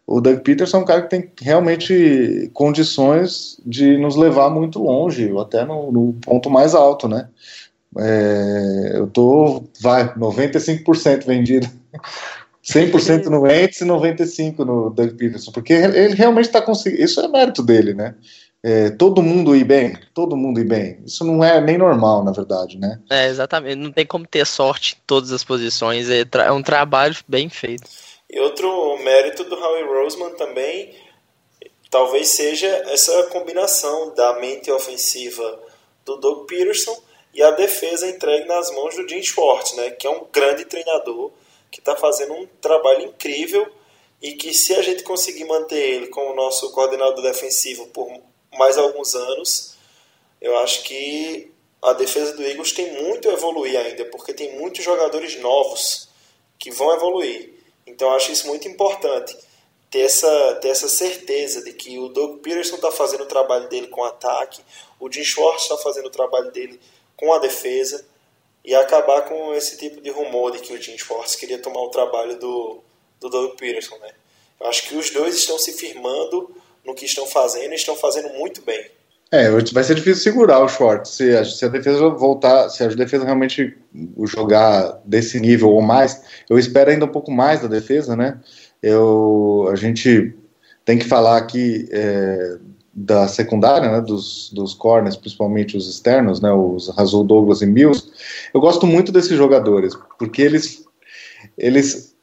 [0.07, 5.31] o Doug Peterson é um cara que tem realmente condições de nos levar muito longe,
[5.37, 7.27] até no, no ponto mais alto, né?
[7.97, 11.67] É, eu tô, vai, 95% vendido
[12.63, 17.03] 100% no Wentz e 95% no Doug Peterson, porque ele realmente está conseguindo.
[17.03, 18.15] Isso é mérito dele, né?
[18.63, 20.99] É, todo mundo ir bem, todo mundo ir bem.
[21.03, 22.99] Isso não é nem normal, na verdade, né?
[23.09, 23.75] É, exatamente.
[23.75, 26.07] Não tem como ter sorte em todas as posições.
[26.09, 27.89] É, é um trabalho bem feito.
[28.29, 30.93] E outro mérito do Howie Roseman também
[31.89, 35.59] talvez seja essa combinação da mente ofensiva
[36.05, 36.95] do Doug Peterson
[37.33, 39.89] e a defesa entregue nas mãos do Jim Schwartz, né?
[39.91, 41.31] Que é um grande treinador
[41.71, 43.71] que está fazendo um trabalho incrível
[44.21, 48.07] e que se a gente conseguir manter ele como nosso coordenador defensivo por
[48.57, 49.75] mais alguns anos,
[50.39, 54.83] eu acho que a defesa do Eagles tem muito a evoluir ainda, porque tem muitos
[54.83, 56.09] jogadores novos
[56.59, 57.53] que vão evoluir.
[57.87, 59.35] Então eu acho isso muito importante,
[59.89, 63.87] ter essa, ter essa certeza de que o Doug Peterson está fazendo o trabalho dele
[63.87, 64.61] com ataque,
[64.99, 66.79] o Jim Schwartz está fazendo o trabalho dele
[67.17, 68.05] com a defesa,
[68.63, 71.89] e acabar com esse tipo de rumor de que o Jim Schwartz queria tomar o
[71.89, 72.79] trabalho do,
[73.19, 74.09] do Doug Peterson, né?
[74.59, 78.29] Eu acho que os dois estão se firmando no que estão fazendo e estão fazendo
[78.33, 78.89] muito bem.
[79.33, 82.87] É, vai ser difícil segurar o Schwartz se a, se a defesa voltar, se a
[82.89, 83.77] defesa realmente
[84.25, 86.21] jogar desse nível ou mais.
[86.49, 88.39] Eu espero ainda um pouco mais da defesa, né?
[88.83, 90.35] Eu, a gente
[90.83, 92.57] tem que falar aqui é,
[92.93, 98.11] da secundária, né, dos, dos corners, principalmente os externos, né, os Razul Douglas e Mills,
[98.53, 100.85] eu gosto muito desses jogadores, porque eles,
[101.57, 102.13] eles,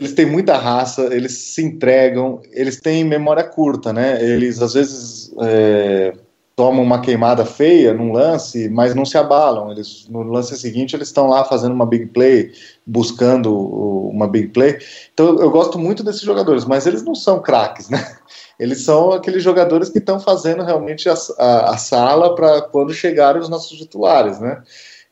[0.00, 5.34] eles têm muita raça, eles se entregam, eles têm memória curta, né, eles às vezes
[5.42, 6.14] é,
[6.56, 11.08] tomam uma queimada feia num lance, mas não se abalam, eles, no lance seguinte eles
[11.08, 12.52] estão lá fazendo uma big play,
[12.86, 14.78] buscando uma big play,
[15.12, 18.16] então eu gosto muito desses jogadores, mas eles não são craques, né,
[18.58, 23.40] eles são aqueles jogadores que estão fazendo realmente a, a, a sala para quando chegarem
[23.40, 24.62] os nossos titulares, né?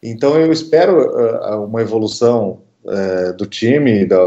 [0.03, 4.19] Então eu espero uh, uma evolução uh, do time da,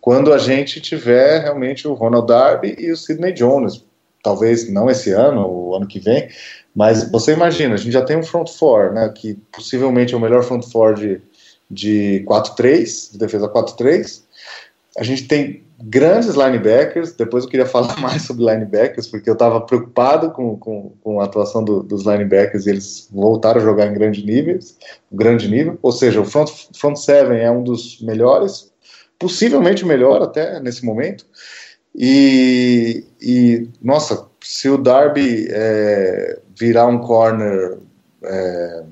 [0.00, 3.84] quando a gente tiver realmente o Ronald Darby e o Sidney Jones,
[4.22, 6.28] talvez não esse ano, o ano que vem,
[6.74, 10.20] mas você imagina, a gente já tem um front four, né, que possivelmente é o
[10.20, 11.20] melhor front four de,
[11.70, 14.22] de 4-3, de defesa 4-3,
[14.98, 17.12] a gente tem grandes linebackers.
[17.12, 21.24] Depois eu queria falar mais sobre linebackers, porque eu estava preocupado com, com, com, a
[21.24, 24.76] atuação do, dos linebackers e eles voltaram a jogar em grande níveis,
[25.10, 25.78] grande nível.
[25.82, 28.72] Ou seja, o front, front seven é um dos melhores,
[29.18, 31.26] possivelmente o melhor até nesse momento.
[31.94, 37.78] E, e nossa, se o Darby é, virar um corner,
[38.24, 38.82] é,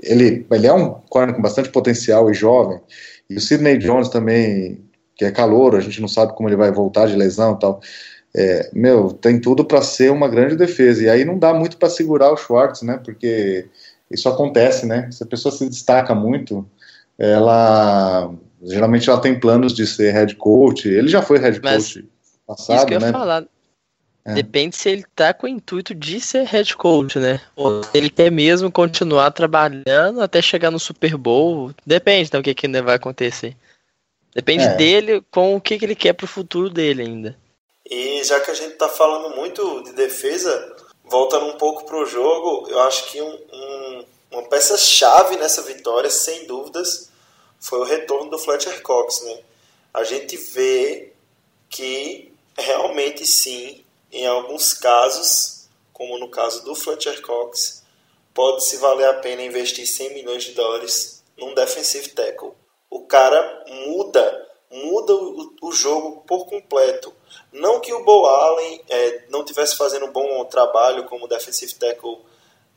[0.00, 2.80] ele, ele é um corner com bastante potencial e jovem,
[3.30, 4.80] e o Sidney Jones também
[5.22, 7.80] que é calor, a gente não sabe como ele vai voltar de lesão e tal.
[8.34, 11.04] É, meu, tem tudo para ser uma grande defesa.
[11.04, 13.00] E aí não dá muito para segurar o Schwartz, né?
[13.04, 13.66] Porque
[14.10, 15.08] isso acontece, né?
[15.12, 16.66] Se a pessoa se destaca muito,
[17.16, 18.32] ela
[18.64, 20.88] geralmente ela tem planos de ser head coach.
[20.88, 22.08] Ele já foi head Mas coach
[22.46, 23.12] passado, isso que eu né?
[23.12, 23.44] falar.
[24.24, 24.34] É.
[24.34, 27.40] Depende se ele tá com o intuito de ser head coach, né?
[27.54, 31.72] Ou ele quer mesmo continuar trabalhando até chegar no Super Bowl.
[31.84, 33.56] Depende do que, que ainda vai acontecer.
[34.34, 34.74] Depende é.
[34.76, 37.38] dele com o que, que ele quer pro futuro dele ainda.
[37.88, 42.68] E já que a gente tá falando muito de defesa, voltando um pouco pro jogo,
[42.70, 47.10] eu acho que um, um, uma peça-chave nessa vitória, sem dúvidas,
[47.60, 49.40] foi o retorno do Fletcher Cox, né?
[49.92, 51.12] A gente vê
[51.68, 57.82] que realmente sim, em alguns casos, como no caso do Fletcher Cox,
[58.32, 62.54] pode se valer a pena investir 100 milhões de dólares num defensive tackle
[62.92, 67.10] o cara muda, muda o, o jogo por completo.
[67.50, 72.18] Não que o Bo Allen é, não tivesse fazendo um bom trabalho como defensive tackle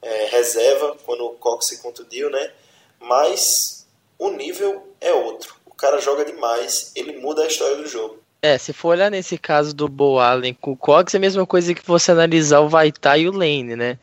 [0.01, 2.51] é, reserva quando o Cox se contundiu, né?
[2.97, 3.86] Mas
[4.17, 5.54] o nível é outro.
[5.65, 8.19] O cara joga demais, ele muda a história do jogo.
[8.41, 11.45] É, se for olhar nesse caso do Bo Allen com o Cox, é a mesma
[11.45, 13.99] coisa que você analisar o Vaitai e o Lane, né?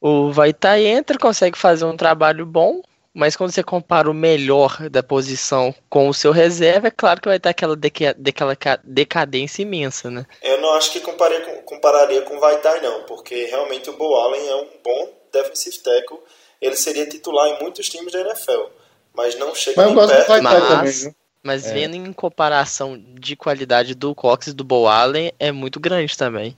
[0.00, 2.80] O Vaitai entra, consegue fazer um trabalho bom,
[3.12, 7.28] mas quando você compara o melhor da posição com o seu reserva, é claro que
[7.28, 10.24] vai ter aquela, deca, aquela decadência imensa, né?
[10.40, 14.14] Eu não acho que compararia com, compararia com o Vaitai, não, porque realmente o Bo
[14.14, 16.18] Allen é um bom defensive tackle.
[16.60, 18.66] Ele seria titular em muitos times da NFL,
[19.12, 20.42] mas não chega mas nem perto.
[20.42, 21.72] Mas, também, Mas é.
[21.72, 26.56] vendo em comparação de qualidade do Cox e do Bo Allen, é muito grande também.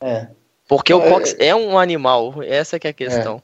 [0.00, 0.28] É.
[0.68, 3.42] Porque o é, Cox é, é um animal, essa que é a questão.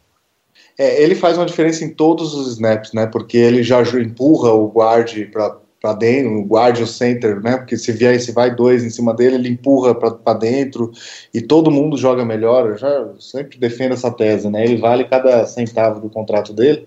[0.79, 1.03] É.
[1.03, 3.07] ele faz uma diferença em todos os snaps, né?
[3.07, 7.57] Porque ele já empurra o guard para dentro, o guard o center, né?
[7.57, 10.91] Porque se vier se vai dois em cima dele, ele empurra para dentro
[11.33, 12.71] e todo mundo joga melhor.
[12.71, 14.65] Eu já sempre defendo essa tese, né?
[14.65, 16.87] Ele vale cada centavo do contrato dele.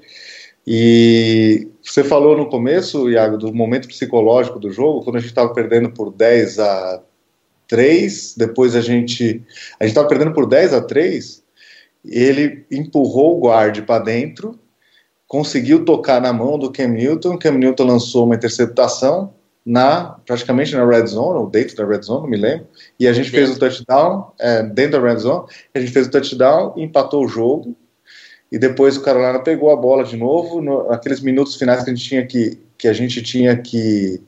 [0.67, 5.51] E você falou no começo, Iago, do momento psicológico do jogo, quando a gente estava
[5.53, 7.01] perdendo por 10 a
[7.67, 9.41] 3, depois a gente.
[9.79, 11.43] A gente estava perdendo por 10 a 3,
[12.11, 14.57] ele empurrou o guard para dentro,
[15.27, 19.33] conseguiu tocar na mão do Cam Newton, Cam Newton lançou uma interceptação
[19.65, 22.67] na praticamente na red zone, ou dentro da red zone, não me lembro,
[22.99, 23.45] e a gente dentro.
[23.45, 25.45] fez o touchdown, é, dentro da red zone,
[25.75, 27.75] a gente fez o touchdown, empatou o jogo,
[28.51, 31.93] e depois o Carolina pegou a bola de novo, no, naqueles minutos finais que a
[31.93, 34.19] gente tinha que, que, a gente tinha que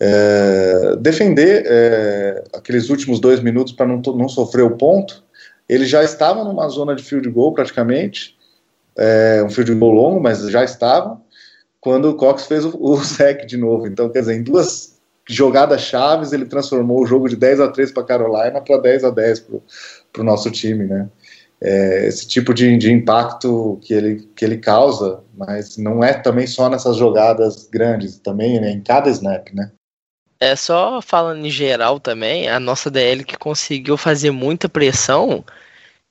[0.00, 5.22] é, defender é, aqueles últimos dois minutos para não, não sofrer o ponto,
[5.72, 8.36] ele já estava numa zona de field goal praticamente,
[8.96, 11.20] é, um field goal longo, mas já estava,
[11.80, 13.86] quando o Cox fez o, o sec de novo.
[13.86, 17.92] Então, quer dizer, em duas jogadas chaves, ele transformou o jogo de 10 a 3
[17.92, 19.40] para Carolina para 10 a 10
[20.12, 21.08] para o nosso time, né?
[21.62, 26.46] é, esse tipo de, de impacto que ele, que ele causa, mas não é também
[26.46, 29.70] só nessas jogadas grandes, também né, em cada snap, né?
[30.42, 35.44] É só falando em geral também, a nossa DL que conseguiu fazer muita pressão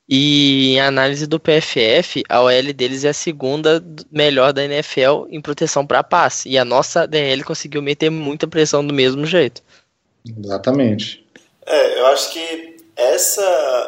[0.08, 5.42] e em análise do PFF, a OL deles é a segunda melhor da NFL em
[5.42, 6.48] proteção para passe.
[6.48, 9.62] E a nossa DL conseguiu meter muita pressão do mesmo jeito.
[10.26, 11.28] Exatamente.
[11.66, 13.42] É, eu acho que essa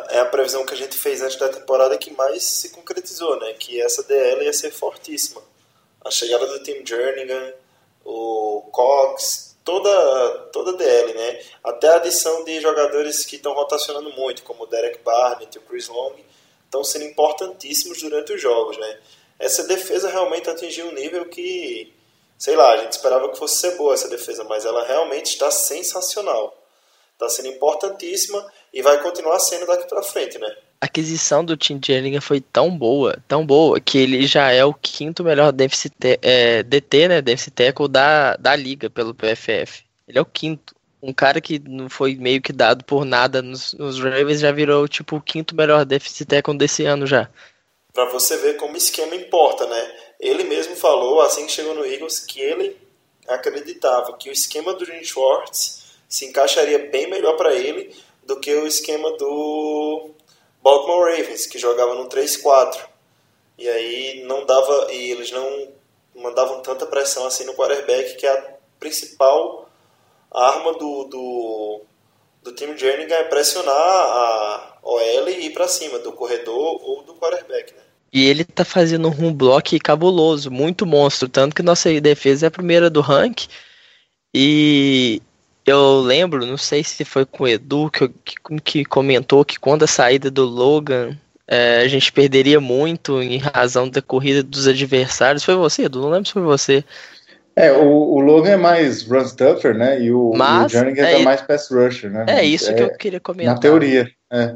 [0.10, 3.53] é a previsão que a gente fez antes da temporada que mais se concretizou, né?
[3.53, 5.41] Que essa DL ia ser fortíssima.
[6.03, 7.53] A chegada do Tim Jernigan,
[8.03, 11.41] o Cox, toda toda DL, né?
[11.63, 15.63] Até a adição de jogadores que estão rotacionando muito, como o Derek Barnett e o
[15.63, 16.15] Chris Long,
[16.65, 18.99] estão sendo importantíssimos durante os jogos, né?
[19.39, 21.93] Essa defesa realmente atingiu um nível que,
[22.38, 25.52] sei lá, a gente esperava que fosse ser boa essa defesa, mas ela realmente está
[25.52, 26.58] sensacional.
[27.13, 30.56] Está sendo importantíssima e vai continuar sendo daqui para frente, né?
[30.84, 35.24] Aquisição do Tim Jernigan foi tão boa, tão boa, que ele já é o quinto
[35.24, 39.86] melhor deficit, é, DT, né, deficit tackle da, da liga pelo PFF.
[40.06, 40.76] Ele é o quinto.
[41.02, 44.86] Um cara que não foi meio que dado por nada nos, nos Ravens já virou
[44.86, 47.30] tipo o quinto melhor deficit tackle desse ano já.
[47.93, 49.91] Para você ver como esquema importa, né?
[50.19, 52.76] Ele mesmo falou, assim que chegou no Eagles, que ele
[53.30, 58.54] acreditava que o esquema do Jim Schwartz se encaixaria bem melhor para ele do que
[58.54, 60.12] o esquema do
[60.63, 62.80] Baltimore Ravens, que jogava no 3-4.
[63.58, 65.67] E aí não dava e eles não
[66.15, 69.69] mandavam tanta pressão assim no quarterback, que é a principal
[70.32, 71.82] arma do, do,
[72.43, 77.13] do time Jernigan é pressionar a OL e ir para cima do corredor ou do
[77.15, 77.82] quarterback, né?
[78.12, 82.52] E ele tá fazendo um block cabuloso, muito monstro, tanto que nossa defesa é a
[82.52, 83.47] primeira do rank.
[84.34, 85.21] E
[85.65, 89.84] eu lembro, não sei se foi com o Edu que, que, que comentou que quando
[89.84, 95.43] a saída do Logan é, a gente perderia muito em razão da corrida dos adversários.
[95.43, 96.02] Foi você, Edu?
[96.02, 96.84] Não lembro se foi você.
[97.56, 100.02] É, o, o Logan é mais run stuffer, né?
[100.02, 102.26] E o, Mas, o Jernigan é, é mais pass rusher, né?
[102.28, 103.54] É isso é, que eu queria comentar.
[103.54, 104.56] Na teoria, é.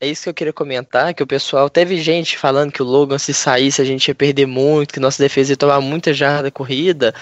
[0.00, 3.18] É isso que eu queria comentar, que o pessoal, teve gente falando que o Logan
[3.18, 7.14] se saísse a gente ia perder muito, que nossa defesa ia tomar muita jarda corrida.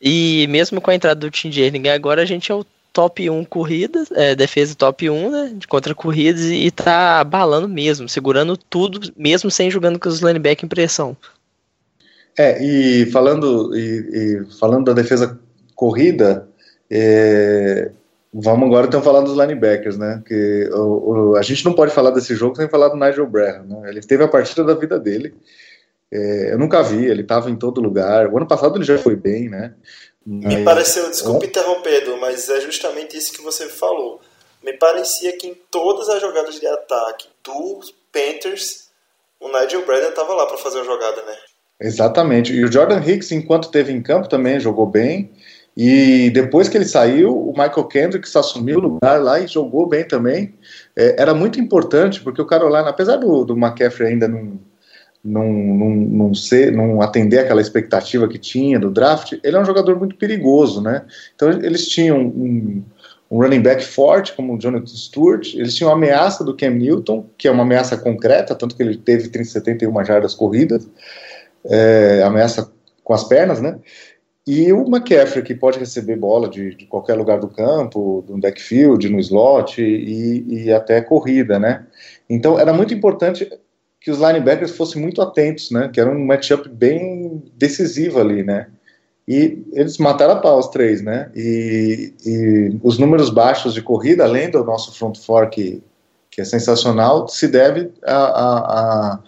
[0.00, 2.64] E mesmo com a entrada do Tim Jernigan, agora a gente é o
[2.96, 8.56] top 1 corridas, é, defesa top 1, né, contra corridas e tá abalando mesmo, segurando
[8.56, 11.16] tudo, mesmo sem jogando com os linebackers em pressão.
[12.38, 15.38] É, e falando, e, e falando da defesa
[15.74, 16.48] corrida,
[16.90, 17.90] é,
[18.32, 22.12] vamos agora então falar dos linebackers, né, que o, o, a gente não pode falar
[22.12, 25.34] desse jogo sem falar do Nigel Braham, né, ele teve a partida da vida dele,
[26.12, 28.28] é, eu nunca vi, ele estava em todo lugar.
[28.32, 29.74] O ano passado ele já foi bem, né?
[30.24, 30.54] Mas...
[30.54, 34.20] Me pareceu, desculpe interromper, Edu, mas é justamente isso que você falou.
[34.62, 37.80] Me parecia que em todas as jogadas de ataque do
[38.12, 38.88] Panthers,
[39.38, 41.34] o Nigel Bradley estava lá para fazer a jogada, né?
[41.80, 42.52] Exatamente.
[42.52, 45.30] E o Jordan Hicks, enquanto teve em campo, também jogou bem.
[45.76, 50.04] E depois que ele saiu, o Michael Kendricks assumiu o lugar lá e jogou bem
[50.08, 50.54] também.
[50.96, 54.58] É, era muito importante, porque o Carolina, apesar do, do McCaffrey ainda não
[55.26, 59.64] não, não, não, ser, não atender aquela expectativa que tinha do draft, ele é um
[59.64, 61.04] jogador muito perigoso, né?
[61.34, 62.82] Então eles tinham um,
[63.30, 67.28] um running back forte como o Jonathan Stewart, eles tinham a ameaça do Cam Newton,
[67.36, 70.88] que é uma ameaça concreta, tanto que ele teve 71 jardas corridas,
[71.64, 72.70] é, ameaça
[73.02, 73.78] com as pernas, né?
[74.46, 79.08] e o McCaffrey, que pode receber bola de, de qualquer lugar do campo, no backfield,
[79.08, 81.84] no slot e, e até corrida, né?
[82.30, 83.50] Então era muito importante
[84.06, 85.90] que os linebackers fossem muito atentos, né?
[85.92, 88.68] Que era um matchup bem decisivo ali, né?
[89.26, 91.28] E eles mataram a pau os três, né?
[91.34, 95.82] E, e, os números baixos de corrida, além do nosso front four que,
[96.30, 99.22] que é sensacional, se deve a, a, a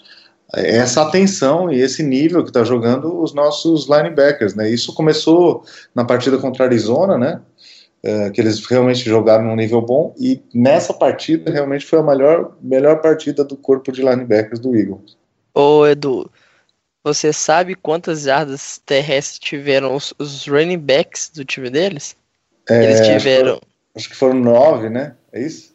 [0.54, 4.70] essa atenção e esse nível que está jogando os nossos linebackers, né?
[4.70, 7.40] Isso começou na partida contra a Arizona, né?
[8.02, 12.56] É, que eles realmente jogaram num nível bom e nessa partida realmente foi a melhor,
[12.62, 15.16] melhor partida do corpo de linebackers do Eagles.
[15.52, 16.30] Ô Edu,
[17.02, 22.16] você sabe quantas jardas terrestres tiveram os, os running backs do time deles?
[22.68, 23.54] É, eles tiveram.
[23.54, 23.60] Acho que, foram,
[23.96, 25.16] acho que foram nove, né?
[25.32, 25.74] É isso?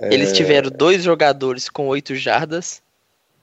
[0.00, 0.34] Eles é...
[0.34, 2.80] tiveram dois jogadores com oito jardas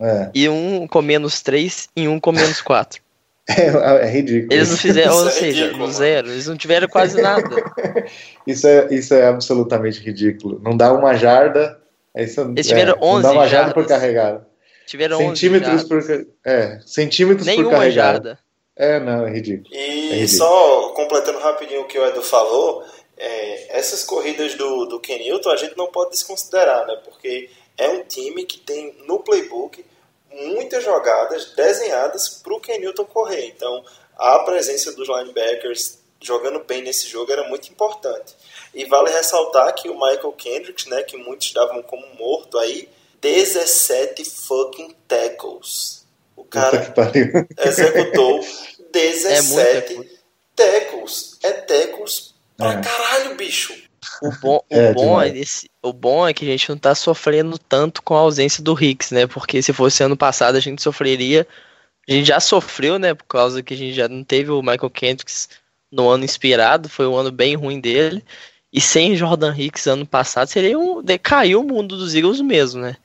[0.01, 0.31] é.
[0.33, 2.99] E um com menos 3 e um com menos 4.
[3.57, 4.53] É, é, ridículo.
[4.53, 7.49] Eles não fizeram, ou é seja, ridículo, no zero, eles não tiveram quase nada.
[8.45, 10.59] isso, é, isso é absolutamente ridículo.
[10.63, 11.79] Não dá uma jarda.
[12.15, 14.45] Isso, eles tiveram é, 11 Não dá uma jarda por carregado.
[14.85, 18.25] Tiveram centímetros 11 por É, centímetros Nenhuma por carregado.
[18.25, 18.39] jarda.
[18.75, 19.73] É, não, é ridículo.
[19.73, 20.27] E é ridículo.
[20.27, 22.83] só completando rapidinho o que o Edu falou,
[23.17, 26.97] é, essas corridas do, do Kenilton a gente não pode desconsiderar, né?
[27.03, 29.85] Porque é um time que tem no playbook
[30.33, 33.47] muitas jogadas desenhadas para o Ken Newton correr.
[33.47, 33.83] Então,
[34.17, 38.35] a presença dos linebackers jogando bem nesse jogo era muito importante.
[38.73, 42.87] E vale ressaltar que o Michael Kendricks, né, que muitos davam como morto aí,
[43.19, 46.05] 17 fucking tackles.
[46.35, 46.93] O cara
[47.65, 48.39] executou
[48.91, 50.21] 17 é
[50.55, 51.37] tackles.
[51.43, 52.81] É tackles pra é.
[52.81, 53.90] caralho, bicho.
[54.21, 56.95] O bom, é, o, bom é esse, o bom é que a gente não tá
[56.95, 59.27] sofrendo tanto com a ausência do Hicks, né?
[59.27, 61.47] Porque se fosse ano passado a gente sofreria.
[62.09, 63.13] A gente já sofreu, né?
[63.13, 65.49] Por causa que a gente já não teve o Michael Kendricks
[65.91, 68.23] no ano inspirado, foi um ano bem ruim dele.
[68.73, 71.03] E sem Jordan Hicks ano passado seria um.
[71.03, 72.95] decaiu o mundo dos Eagles mesmo, né?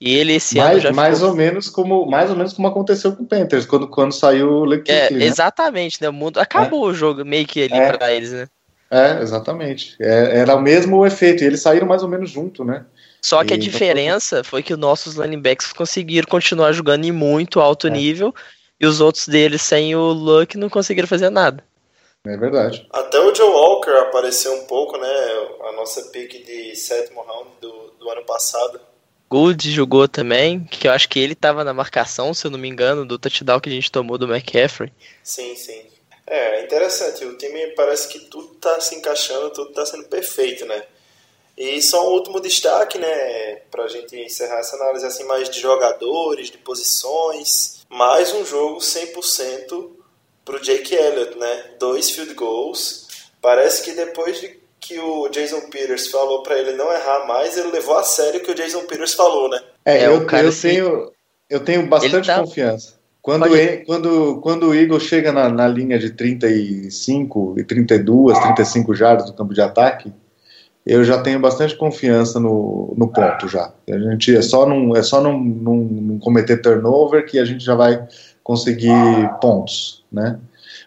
[0.00, 1.30] E ele esse mais, ano já mais ficou...
[1.30, 4.64] ou menos como mais ou menos como aconteceu com o Panthers quando, quando saiu o
[4.64, 5.24] Lequim, é, né?
[5.24, 6.08] exatamente, né?
[6.08, 6.90] O mundo acabou é.
[6.90, 7.92] o jogo meio que ali é.
[7.92, 8.48] para eles, né?
[8.92, 9.96] É, exatamente.
[9.98, 11.42] É, era o mesmo efeito.
[11.42, 12.84] E eles saíram mais ou menos junto, né?
[13.22, 14.50] Só que e a diferença então...
[14.50, 17.90] foi que os nossos linebacks conseguiram continuar jogando em muito alto é.
[17.90, 18.34] nível
[18.78, 21.64] e os outros deles, sem o Luck, não conseguiram fazer nada.
[22.26, 22.86] É verdade.
[22.92, 25.08] Até o Joe Walker apareceu um pouco, né?
[25.68, 28.78] A nossa pick de sétimo round do, do ano passado.
[29.30, 32.68] Gould jogou também, que eu acho que ele estava na marcação, se eu não me
[32.68, 34.92] engano, do touchdown que a gente tomou do McCaffrey.
[35.22, 35.91] Sim, sim.
[36.26, 37.24] É, é, interessante.
[37.24, 40.82] O time parece que tudo está se encaixando, tudo está sendo perfeito, né?
[41.56, 45.60] E só um último destaque, né, para a gente encerrar essa análise assim mais de
[45.60, 47.82] jogadores, de posições.
[47.90, 49.90] Mais um jogo 100%
[50.44, 51.74] para o Jake Elliott, né?
[51.78, 53.08] Dois field goals.
[53.40, 57.70] Parece que depois de que o Jason Peters falou para ele não errar mais, ele
[57.70, 59.62] levou a sério o que o Jason Peters falou, né?
[59.84, 60.26] É, é eu, eu,
[60.60, 61.12] tenho,
[61.48, 62.40] eu tenho bastante tá...
[62.40, 62.94] confiança.
[63.22, 63.46] Quando,
[63.86, 69.32] quando, quando o Eagle chega na, na, linha de 35 e 32, 35 jardas do
[69.32, 70.12] campo de ataque,
[70.84, 73.72] eu já tenho bastante confiança no, no ponto já.
[73.88, 77.64] A gente é só não é só não, não, não, cometer turnover que a gente
[77.64, 78.04] já vai
[78.42, 78.90] conseguir
[79.40, 80.40] pontos, né?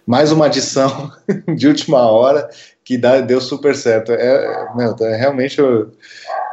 [0.06, 1.14] Mais uma adição
[1.56, 2.50] de última hora
[2.84, 4.12] que dá, deu super certo.
[4.12, 5.62] É, meu, é realmente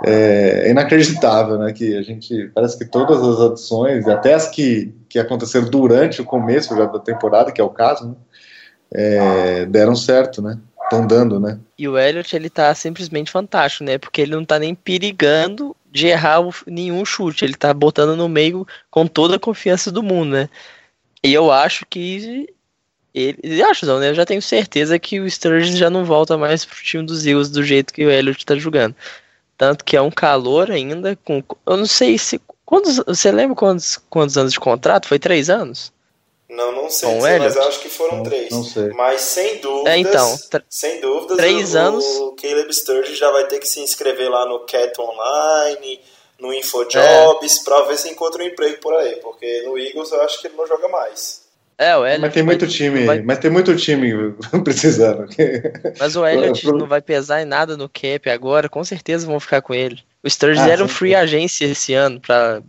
[0.05, 1.73] é, inacreditável, né?
[1.73, 6.25] Que a gente parece que todas as adições, até as que que aconteceram durante o
[6.25, 8.15] começo já da temporada, que é o caso, né?
[8.91, 10.59] É, deram certo, né?
[10.85, 11.59] Estão dando, né?
[11.79, 13.99] E o Elliot, ele tá simplesmente fantástico, né?
[13.99, 17.45] Porque ele não tá nem perigando de errar nenhum chute.
[17.45, 20.49] Ele tá botando no meio com toda a confiança do mundo, né?
[21.23, 22.49] E eu acho que.
[23.15, 24.09] Ele, acho não, né?
[24.09, 27.51] Eu já tenho certeza que o Sturges já não volta mais pro time dos Eagles
[27.51, 28.97] do jeito que o Elliot tá jogando.
[29.59, 31.43] Tanto que é um calor ainda com.
[31.67, 35.09] Eu não sei se Quantos, você lembra quantos, quantos anos de contrato?
[35.09, 35.93] Foi três anos?
[36.49, 38.51] Não, não sei, dizer, mas acho que foram não, três.
[38.51, 38.89] Não sei.
[38.91, 40.39] Mas sem dúvidas, é, então,
[40.69, 42.05] sem dúvidas, três o, anos.
[42.05, 46.01] o Caleb Sturge já vai ter que se inscrever lá no Cat Online,
[46.39, 47.65] no InfoJobs, é.
[47.65, 50.57] para ver se encontra um emprego por aí, porque no Eagles eu acho que ele
[50.57, 51.42] não joga mais.
[51.79, 53.23] É, o Elliot mas tem muito time, vai...
[53.23, 54.13] mas tem muito time
[54.63, 55.27] precisando.
[55.99, 59.63] Mas o Elliot não vai pesar em nada no cap agora, com certeza vão ficar
[59.63, 59.99] com ele.
[60.23, 62.63] O Sturges ah, era um free agência esse ano, pra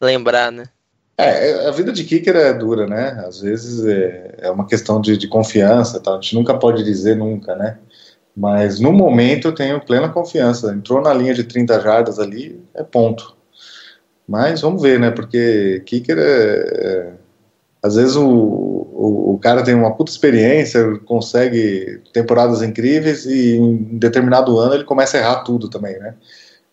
[0.00, 0.64] lembrar, né?
[1.18, 3.22] É, a vida de kicker é dura, né?
[3.26, 6.12] Às vezes é, é uma questão de, de confiança, tá?
[6.12, 7.78] a gente nunca pode dizer nunca, né?
[8.34, 10.72] Mas no momento eu tenho plena confiança.
[10.72, 13.36] Entrou na linha de 30 jardas ali, é ponto.
[14.26, 15.10] Mas vamos ver, né?
[15.10, 17.12] Porque kicker é, é
[17.82, 23.98] às vezes o, o, o, cara tem uma puta experiência, consegue temporadas incríveis e em
[23.98, 26.14] determinado ano ele começa a errar tudo também, né?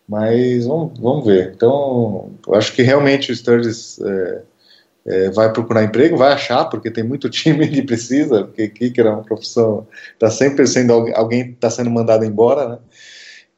[0.08, 1.52] Mas vamos, vamos ver.
[1.54, 4.42] Então, eu acho que realmente o Sturges é,
[5.06, 9.10] é, vai procurar emprego, vai achar, porque tem muito time que precisa, porque kicker é
[9.10, 12.78] uma profissão, está sempre sendo alguém está sendo mandado embora, né?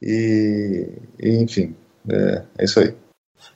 [0.00, 0.88] E,
[1.20, 1.76] e enfim,
[2.08, 2.94] é, é isso aí.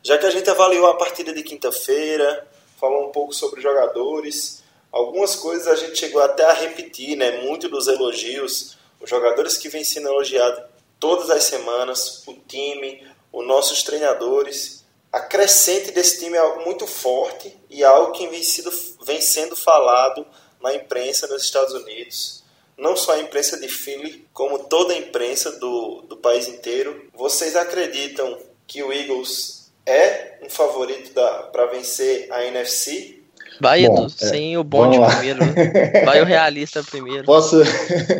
[0.02, 4.62] Já que a gente avaliou a partida de quinta-feira, falou um pouco sobre jogadores,
[4.92, 7.42] algumas coisas a gente chegou até a repetir, né?
[7.42, 10.62] Muito dos elogios, os jogadores que vêm sendo elogiados
[10.98, 14.84] todas as semanas, o time, os nossos treinadores.
[15.12, 18.70] A crescente desse time é algo muito forte e algo que vem, sido,
[19.04, 20.26] vem sendo falado
[20.60, 22.42] na imprensa nos Estados Unidos.
[22.76, 27.08] Não só a imprensa de Philly, como toda a imprensa do, do país inteiro.
[27.14, 29.55] Vocês acreditam que o Eagles
[29.86, 31.12] é um favorito
[31.52, 33.22] para vencer a NFC?
[33.60, 35.38] Vai, Bom, Edu, é, sem o bonde primeiro.
[35.38, 36.04] Né?
[36.04, 37.24] Vai o realista primeiro.
[37.24, 37.62] Posso,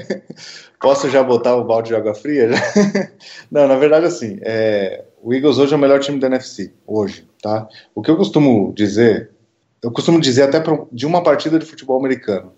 [0.81, 2.49] posso já botar o balde de água fria?
[3.51, 7.27] Não, na verdade, assim, é, o Eagles hoje é o melhor time da NFC, hoje,
[7.43, 7.69] tá?
[7.95, 9.31] O que eu costumo dizer,
[9.83, 12.53] eu costumo dizer até pra, de uma partida de futebol americano,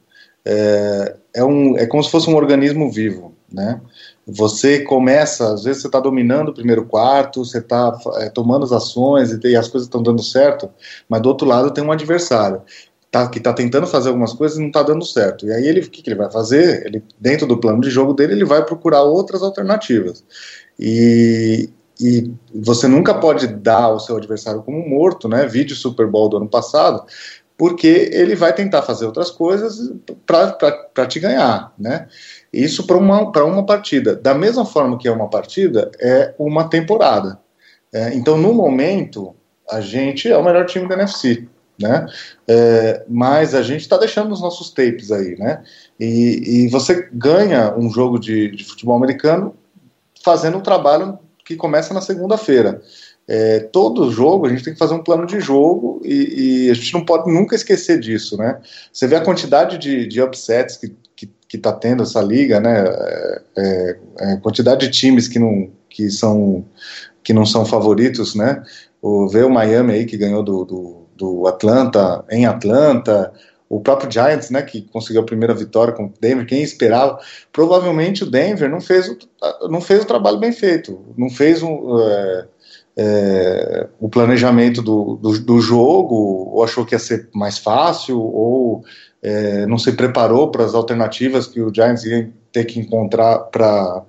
[0.45, 3.81] é, é, um, é como se fosse um organismo vivo, né?
[4.29, 8.73] Você começa, às vezes você está dominando o primeiro quarto, você está é, tomando as
[8.73, 10.69] ações e, e as coisas estão dando certo,
[11.09, 12.63] mas do outro lado tem um adversário
[13.11, 15.47] tá, que está tentando fazer algumas coisas e não está dando certo.
[15.47, 16.87] E aí ele, o que, que, ele vai fazer?
[16.87, 20.25] Ele, dentro do plano de jogo dele, ele vai procurar outras alternativas.
[20.79, 21.71] E,
[22.01, 25.47] e você nunca pode dar o seu adversário como morto, né?
[25.47, 27.05] Vídeo Super Bowl do ano passado,
[27.57, 29.93] porque ele vai tentar fazer outras coisas
[30.25, 32.07] para te ganhar, né?
[32.53, 34.17] Isso para uma, uma partida.
[34.17, 37.39] Da mesma forma que é uma partida, é uma temporada.
[37.93, 39.35] É, então, no momento,
[39.71, 41.47] a gente é o melhor time da NFC,
[41.81, 42.07] né?
[42.47, 45.63] É, mas a gente está deixando os nossos tapes aí, né?
[45.99, 49.55] E, e você ganha um jogo de, de, futebol americano
[50.25, 52.83] fazendo um trabalho que começa na segunda-feira.
[53.27, 56.75] É, todo jogo a gente tem que fazer um plano de jogo e, e, a
[56.75, 58.59] gente não pode nunca esquecer disso, né?
[58.91, 60.95] Você vê a quantidade de, de upsets que,
[61.49, 62.85] que está tendo essa liga, né?
[62.87, 66.65] É, é, é, quantidade de times que não, que são,
[67.23, 68.63] que não são favoritos, né?
[69.01, 73.33] O, vê o Miami aí que ganhou do, do, do Atlanta em Atlanta,
[73.69, 77.19] o próprio Giants, né, que conseguiu a primeira vitória com o Denver, quem esperava?
[77.53, 79.19] Provavelmente o Denver não fez o,
[79.69, 82.47] não fez o trabalho bem feito, não fez um, é,
[82.97, 86.15] é, o planejamento do, do, do, jogo,
[86.51, 88.85] ou achou que ia ser mais fácil, ou
[89.23, 94.05] é, não se preparou para as alternativas que o Giants ia ter que encontrar para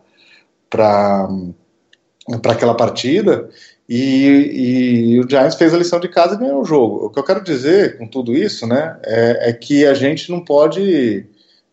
[2.46, 3.50] aquela partida.
[3.88, 7.06] E, e, o Giants fez a lição de casa e ganhou o jogo.
[7.06, 10.44] O que eu quero dizer com tudo isso, né, é, é que a gente não
[10.44, 11.26] pode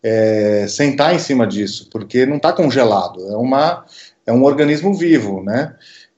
[0.02, 3.20] é, sentar em cima disso, porque não está congelado.
[3.28, 3.84] É uma
[4.26, 5.74] é um organismo vivo, né?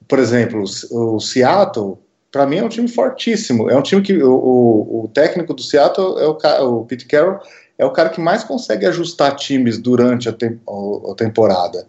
[0.07, 1.99] Por exemplo, o, o Seattle
[2.31, 3.71] para mim é um time fortíssimo.
[3.71, 7.41] É um time que o, o, o técnico do Seattle é o, o Pete Carroll
[7.79, 11.87] é o cara que mais consegue ajustar times durante a, tem, a, temporada.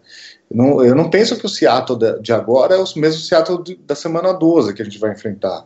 [0.50, 3.96] Não, eu não, penso que o Seattle de agora é o mesmo Seattle de, da
[3.96, 5.66] semana 12 que a gente vai enfrentar.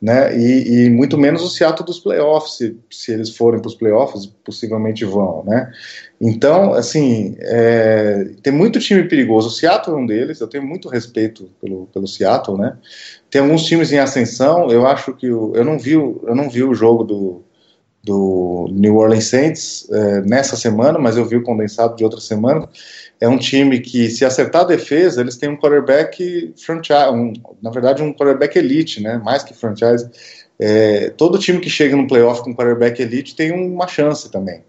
[0.00, 0.36] Né?
[0.36, 4.26] E, e muito menos o Seattle dos playoffs, se, se eles forem para os playoffs,
[4.44, 5.44] possivelmente vão.
[5.44, 5.72] Né?
[6.20, 9.48] Então, assim, é, tem muito time perigoso.
[9.48, 12.76] O Seattle é um deles, eu tenho muito respeito pelo, pelo Seattle, né?
[13.32, 14.70] Tem alguns times em ascensão.
[14.70, 17.42] Eu acho que o, eu não vi eu não vi o jogo do,
[18.04, 22.68] do New Orleans Saints é, nessa semana, mas eu vi o condensado de outra semana.
[23.18, 27.70] É um time que, se acertar a defesa, eles têm um quarterback franchise, um, na
[27.70, 29.16] verdade, um quarterback elite, né?
[29.24, 30.10] Mais que franchise.
[30.58, 34.62] É, todo time que chega no playoff com quarterback elite tem uma chance também,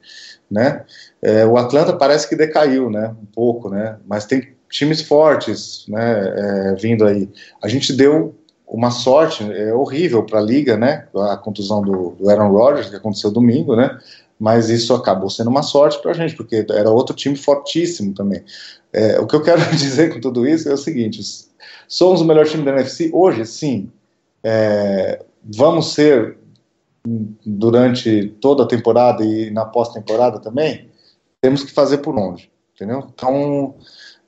[0.49, 0.85] né?
[1.21, 3.13] É, o Atlanta parece que decaiu, né?
[3.21, 3.97] Um pouco, né?
[4.07, 6.33] Mas tem times fortes, né?
[6.37, 7.27] É, vindo aí.
[7.61, 8.33] A gente deu
[8.73, 11.07] uma sorte é horrível para a liga, né?
[11.29, 13.99] A contusão do, do, Aaron Rodgers que aconteceu domingo, né?
[14.39, 18.43] Mas isso acabou sendo uma sorte para a gente, porque era outro time fortíssimo também.
[18.91, 21.21] É, o que eu quero dizer com tudo isso é o seguinte:
[21.87, 23.91] somos o melhor time da NFC hoje, sim.
[24.43, 26.39] É, vamos ser
[27.45, 30.89] durante toda a temporada e na pós-temporada também.
[31.39, 33.07] Temos que fazer por onde, entendeu?
[33.13, 33.75] Então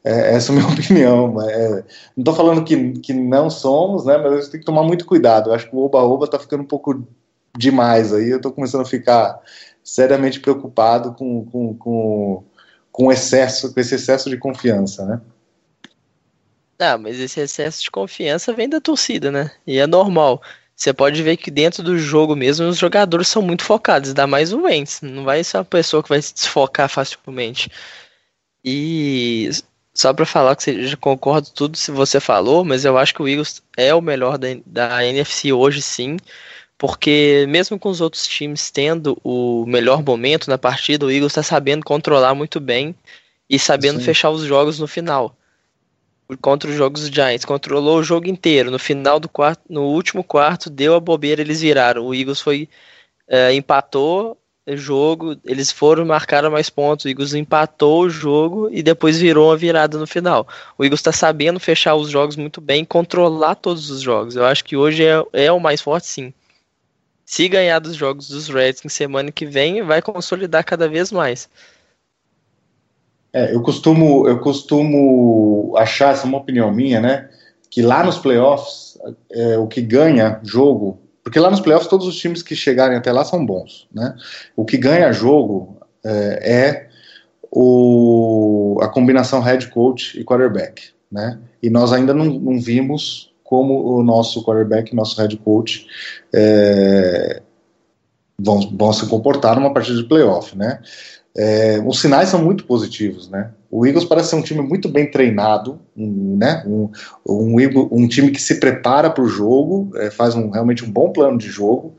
[0.05, 1.41] é, essa é a minha opinião.
[1.41, 1.69] É,
[2.15, 5.05] não estou falando que, que não somos, né, mas a gente tem que tomar muito
[5.05, 5.49] cuidado.
[5.49, 7.05] Eu acho que o oba-oba está ficando um pouco
[7.57, 8.29] demais aí.
[8.29, 9.41] Eu estou começando a ficar
[9.83, 12.43] seriamente preocupado com, com, com,
[12.91, 15.21] com, excesso, com esse excesso de confiança, né?
[16.77, 19.51] Ah, mas esse excesso de confiança vem da torcida, né?
[19.65, 20.41] E é normal.
[20.75, 24.53] você pode ver que dentro do jogo mesmo os jogadores são muito focados, ainda mais
[24.53, 25.01] o Wentz.
[25.01, 27.71] Não vai ser uma pessoa que vai se desfocar facilmente.
[28.63, 29.49] E
[29.95, 33.21] só para falar que você já concordo tudo se você falou, mas eu acho que
[33.21, 36.17] o Eagles é o melhor da, da NFC hoje sim,
[36.77, 41.41] porque mesmo com os outros times tendo o melhor momento na partida, o Eagles está
[41.41, 42.93] sabendo controlar muito bem
[43.49, 44.05] e sabendo sim.
[44.05, 45.35] fechar os jogos no final
[46.41, 48.71] contra os jogos do Giants, controlou o jogo inteiro.
[48.71, 52.05] No final do quarto, no último quarto, deu a bobeira, eles viraram.
[52.05, 52.67] O Eagles foi
[53.27, 54.37] é, empatou
[54.67, 57.05] jogo, eles foram marcaram mais pontos.
[57.05, 60.47] O Eagles empatou o jogo e depois virou uma virada no final.
[60.77, 64.35] O Eagles está sabendo fechar os jogos muito bem, controlar todos os jogos.
[64.35, 66.33] Eu acho que hoje é, é o mais forte, sim.
[67.25, 71.49] Se ganhar dos jogos dos Redskins semana que vem, vai consolidar cada vez mais.
[73.33, 77.29] É, eu costumo eu costumo achar, essa é uma opinião minha, né,
[77.69, 78.97] que lá nos playoffs
[79.29, 83.11] é, o que ganha jogo, porque lá nos playoffs todos os times que chegarem até
[83.11, 84.15] lá são bons, né?
[84.55, 86.89] O que ganha jogo é, é
[87.51, 91.39] o, a combinação head coach e quarterback, né?
[91.63, 95.87] E nós ainda não, não vimos como o nosso quarterback, nosso head coach
[96.31, 97.41] é,
[98.37, 100.79] vão, vão se comportar numa partida de playoff, né?
[101.35, 103.51] É, os sinais são muito positivos, né?
[103.69, 106.63] O Eagles parece ser um time muito bem treinado, um, né?
[106.65, 106.89] Um,
[107.27, 107.57] um,
[107.91, 111.37] um time que se prepara para o jogo, é, faz um, realmente um bom plano
[111.37, 111.95] de jogo,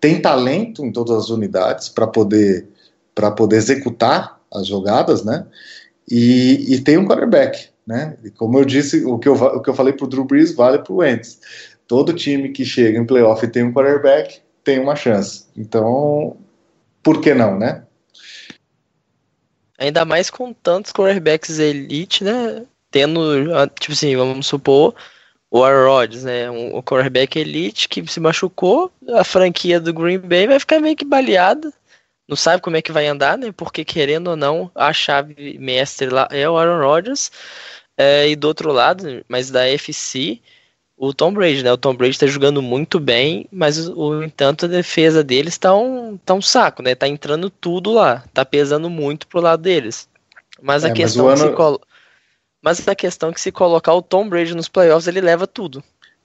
[0.00, 2.68] tem talento em todas as unidades para poder
[3.14, 5.44] para poder executar as jogadas, né?
[6.08, 8.16] E, e, tem um quarterback, né?
[8.22, 10.54] E como eu disse, o que eu, o que eu falei para o Drew Brees
[10.54, 11.40] vale para o Wentz.
[11.88, 15.46] Todo time que chega em playoff e tem um quarterback tem uma chance.
[15.56, 16.36] Então,
[17.02, 17.82] por que não, né?
[19.78, 22.66] Ainda mais com tantos quarterbacks elite, né?
[22.90, 24.94] Tendo, ah, tipo assim, vamos supor,
[25.50, 26.50] o Aaron Rodgers, né?
[26.50, 31.04] Um, quarterback elite que se machucou, a franquia do Green Bay vai ficar meio que
[31.04, 31.72] baleada.
[32.28, 33.52] Não sabe como é que vai andar, né?
[33.52, 37.30] Porque querendo ou não, a chave mestre lá é o Aaron Rodgers.
[37.96, 40.40] É, e do outro lado, mas da FC,
[40.98, 41.72] o Tom Brady, né?
[41.72, 46.18] O Tom Brady está jogando muito bem, mas o entanto a defesa deles está um,
[46.18, 46.94] tá um saco, né?
[46.94, 50.08] Tá entrando tudo lá, tá pesando muito pro lado deles.
[50.60, 51.54] Mas a é, questão mas, ano...
[51.54, 51.80] colo...
[52.60, 55.82] mas a questão é que se colocar o Tom Brady nos playoffs, ele leva tudo.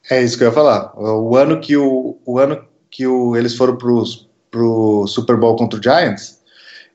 [0.10, 0.92] É isso que eu ia falar.
[0.98, 4.04] O ano que o, o ano que o, eles foram pro,
[4.50, 6.42] pro Super Bowl contra o Giants,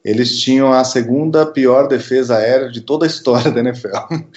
[0.04, 3.88] eles tinham a segunda pior defesa aérea de toda a história da NFL.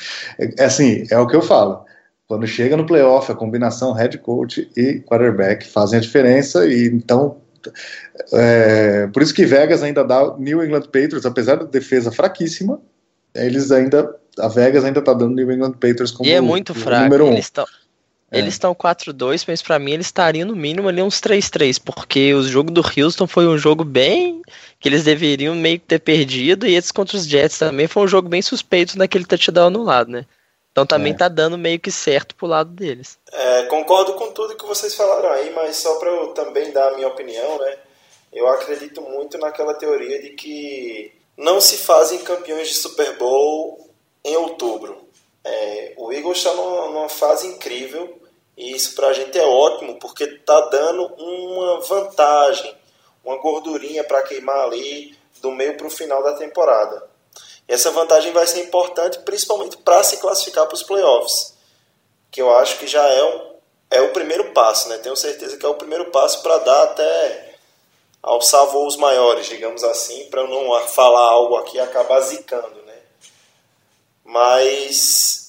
[0.57, 1.85] É, assim, é o que eu falo
[2.31, 7.41] quando chega no playoff, a combinação head coach e quarterback fazem a diferença e então
[8.31, 12.79] é, por isso que Vegas ainda dá New England Patriots, apesar da defesa fraquíssima,
[13.35, 17.03] eles ainda a Vegas ainda tá dando New England Patriots como e é muito fraco.
[17.03, 17.33] número um.
[17.33, 17.65] Eles estão
[18.31, 18.39] é.
[18.39, 22.43] Eles estão 4-2, mas para mim eles estariam no mínimo ali uns 3-3, porque o
[22.43, 24.41] jogo do Houston foi um jogo bem
[24.79, 28.07] que eles deveriam meio que ter perdido, e esse contra os Jets também foi um
[28.07, 30.25] jogo bem suspeito naquele touchdown anulado, né?
[30.71, 31.17] Então também é.
[31.17, 33.19] tá dando meio que certo pro lado deles.
[33.31, 36.95] É, concordo com tudo que vocês falaram aí, mas só para eu também dar a
[36.95, 37.77] minha opinião, né?
[38.31, 43.89] Eu acredito muito naquela teoria de que não se fazem campeões de Super Bowl
[44.23, 45.05] em outubro.
[45.43, 48.21] É, o Eagles está numa, numa, fase incrível
[48.55, 52.73] e isso para a gente é ótimo porque tá dando uma vantagem,
[53.25, 57.10] uma gordurinha para queimar ali do meio para o final da temporada.
[57.67, 61.55] Essa vantagem vai ser importante principalmente para se classificar para os playoffs,
[62.29, 63.55] que eu acho que já é, um,
[63.89, 64.97] é o primeiro passo, né?
[64.97, 67.55] Tenho certeza que é o primeiro passo para dar até
[68.21, 72.97] alçar voos maiores, digamos assim, para não falar algo aqui e acabar zicando, né?
[74.23, 75.41] Mas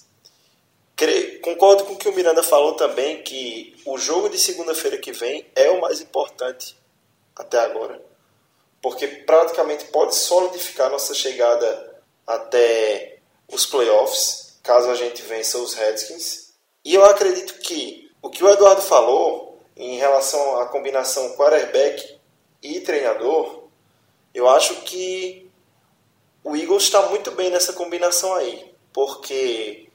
[1.42, 5.44] concordo com o que o Miranda falou também, que o jogo de segunda-feira que vem
[5.54, 6.76] é o mais importante
[7.34, 8.00] até agora.
[8.82, 13.18] Porque praticamente pode solidificar nossa chegada até
[13.48, 16.52] os playoffs, caso a gente vença os Redskins.
[16.84, 22.18] E eu acredito que o que o Eduardo falou em relação à combinação quarterback
[22.62, 23.64] e treinador,
[24.34, 25.50] eu acho que
[26.44, 29.88] o Eagles está muito bem nessa combinação aí, porque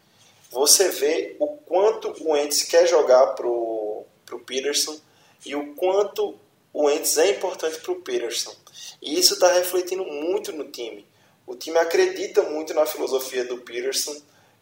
[0.49, 4.97] você vê o quanto o Wentz quer jogar pro, pro Peterson
[5.45, 6.39] e o quanto
[6.73, 8.55] o Wentz é importante pro Peterson.
[9.01, 11.05] E isso está refletindo muito no time.
[11.45, 14.15] O time acredita muito na filosofia do Peterson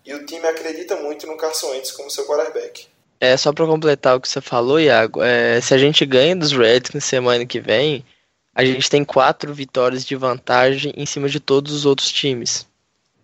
[0.05, 2.87] e o time acredita muito no Carson Wentz como seu quarterback.
[3.19, 6.51] É, só para completar o que você falou, Iago, é, se a gente ganha dos
[6.51, 8.05] Redskins semana que vem,
[8.53, 12.67] a gente tem quatro vitórias de vantagem em cima de todos os outros times.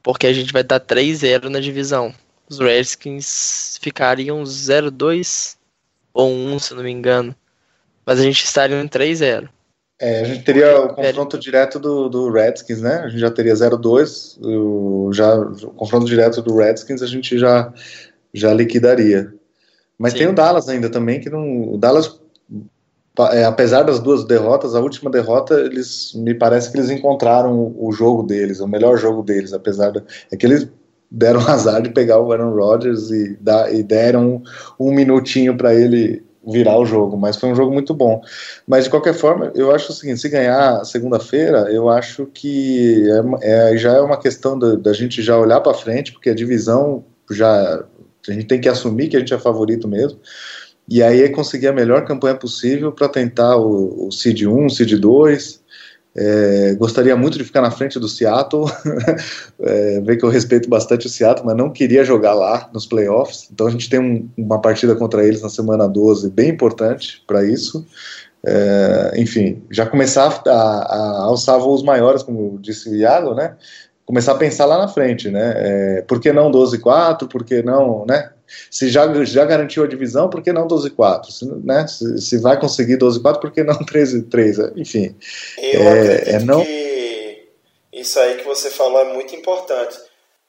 [0.01, 2.13] Porque a gente vai dar 3-0 na divisão.
[2.49, 5.55] Os Redskins ficariam 0-2.
[6.13, 7.35] ou 1, se não me engano.
[8.05, 9.47] Mas a gente estaria em 3-0.
[10.01, 13.01] É, a gente teria o confronto direto do, do Redskins, né?
[13.03, 14.39] A gente já teria 0-2.
[14.43, 17.71] O, já, o confronto direto do Redskins a gente já,
[18.33, 19.31] já liquidaria.
[19.99, 20.17] Mas Sim.
[20.17, 21.75] tem o Dallas ainda também, que não.
[21.75, 22.19] O Dallas,
[23.31, 27.91] é, apesar das duas derrotas, a última derrota, eles me parece que eles encontraram o
[27.91, 30.01] jogo deles, o melhor jogo deles, apesar da.
[30.31, 30.67] É que eles
[31.11, 34.41] deram azar de pegar o Aaron Rodgers e, dar, e deram
[34.79, 38.21] um, um minutinho para ele virar o jogo, mas foi um jogo muito bom.
[38.67, 43.03] Mas de qualquer forma, eu acho o seguinte: se ganhar segunda-feira, eu acho que
[43.41, 47.03] é, é, já é uma questão da, gente já olhar para frente, porque a divisão
[47.29, 47.83] já
[48.27, 50.19] a gente tem que assumir que a gente é favorito mesmo.
[50.87, 54.93] E aí é conseguir a melhor campanha possível para tentar o, o Seed 1, Seed
[54.99, 55.61] 2,
[56.16, 58.66] é, gostaria muito de ficar na frente do Seattle,
[59.62, 63.49] é, ver que eu respeito bastante o Seattle, mas não queria jogar lá nos playoffs.
[63.51, 67.45] Então a gente tem um, uma partida contra eles na semana 12, bem importante para
[67.45, 67.86] isso.
[68.45, 73.55] É, enfim, já começar a, a alçar voos maiores, como disse o Iago, né?
[74.05, 75.53] Começar a pensar lá na frente, né?
[75.55, 77.30] É, por que não 12-4?
[77.30, 78.32] Por que não, né?
[78.69, 81.31] Se já, já garantiu a divisão, por que não 12-4?
[81.31, 84.73] Se, né, se, se, vai conseguir 12-4, por que não 13-3?
[84.75, 85.15] Enfim.
[85.57, 86.63] Eu é, acredito é não...
[86.63, 87.49] que
[87.93, 89.97] isso aí que você falou é muito importante.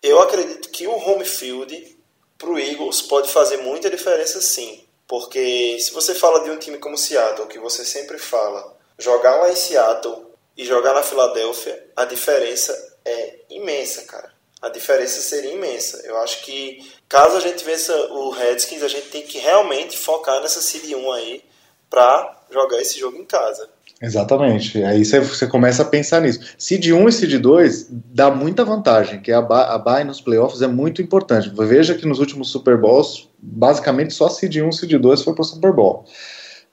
[0.03, 1.97] Eu acredito que o home field
[2.39, 4.85] para o Eagles pode fazer muita diferença sim.
[5.07, 9.51] Porque se você fala de um time como Seattle, que você sempre fala, jogar lá
[9.51, 10.27] em Seattle
[10.57, 12.73] e jogar na Filadélfia, a diferença
[13.05, 14.32] é imensa, cara
[14.63, 16.01] a diferença seria imensa.
[16.05, 20.41] Eu acho que caso a gente vença o Redskins, a gente tem que realmente focar
[20.41, 21.43] nessa Seed 1 aí
[21.91, 23.69] para jogar esse jogo em casa.
[24.01, 24.83] Exatamente.
[24.83, 26.55] Aí você começa a pensar nisso.
[26.57, 31.03] Seed 1 e Seed 2 dá muita vantagem, que a bye nos playoffs é muito
[31.03, 31.53] importante.
[31.55, 35.43] Veja que nos últimos Super Bowls, basicamente só Seed 1 e Seed 2 foi para
[35.43, 36.05] o Super Bowl.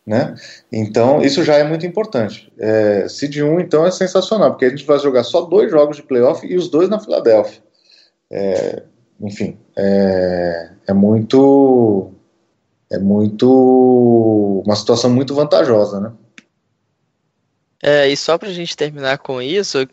[0.06, 0.34] Né?
[0.72, 2.52] Então, isso já é muito importante.
[2.58, 6.04] É, Seed 1, então, é sensacional, porque a gente vai jogar só dois jogos de
[6.04, 7.69] playoff e os dois na Filadélfia
[8.32, 8.84] é,
[9.22, 12.12] enfim, é, é muito
[12.92, 16.14] é muito uma situação muito vantajosa, né?
[17.82, 19.88] É, e só pra gente terminar com isso,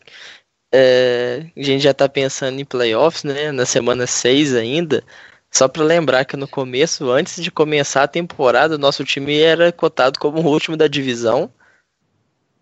[0.72, 3.53] é, a gente já tá pensando em playoffs, né?
[3.53, 5.05] Na semana 6 ainda.
[5.51, 9.72] Só para lembrar que no começo, antes de começar a temporada, o nosso time era
[9.72, 11.51] cotado como o último da divisão.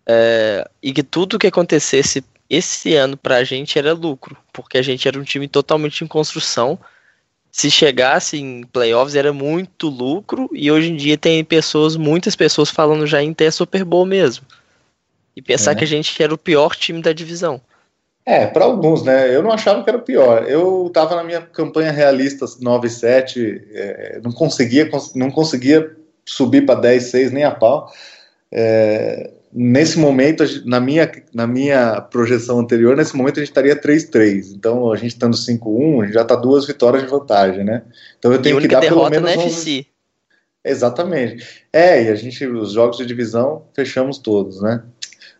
[0.07, 5.07] É, e que tudo que acontecesse esse ano pra gente era lucro, porque a gente
[5.07, 6.79] era um time totalmente em construção.
[7.51, 12.69] Se chegasse em playoffs era muito lucro e hoje em dia tem pessoas, muitas pessoas
[12.69, 14.45] falando já em ter Super Bowl mesmo.
[15.35, 15.75] E pensar é.
[15.75, 17.61] que a gente era o pior time da divisão.
[18.25, 19.33] É, para alguns, né?
[19.35, 20.49] Eu não achava que era o pior.
[20.49, 27.29] Eu tava na minha campanha realista 9-7, é, não conseguia, não conseguia subir para 10-6
[27.31, 27.91] nem a pau.
[28.51, 34.53] É, nesse momento, na minha, na minha projeção anterior, nesse momento a gente estaria 3-3.
[34.53, 37.83] Então, a gente estando 5-1, a gente já está duas vitórias de vantagem, né?
[38.19, 39.33] Então eu tenho que dar pelo menos.
[39.33, 39.87] Na 11...
[40.63, 41.63] Exatamente.
[41.71, 44.83] É, e a gente, os jogos de divisão, fechamos todos, né?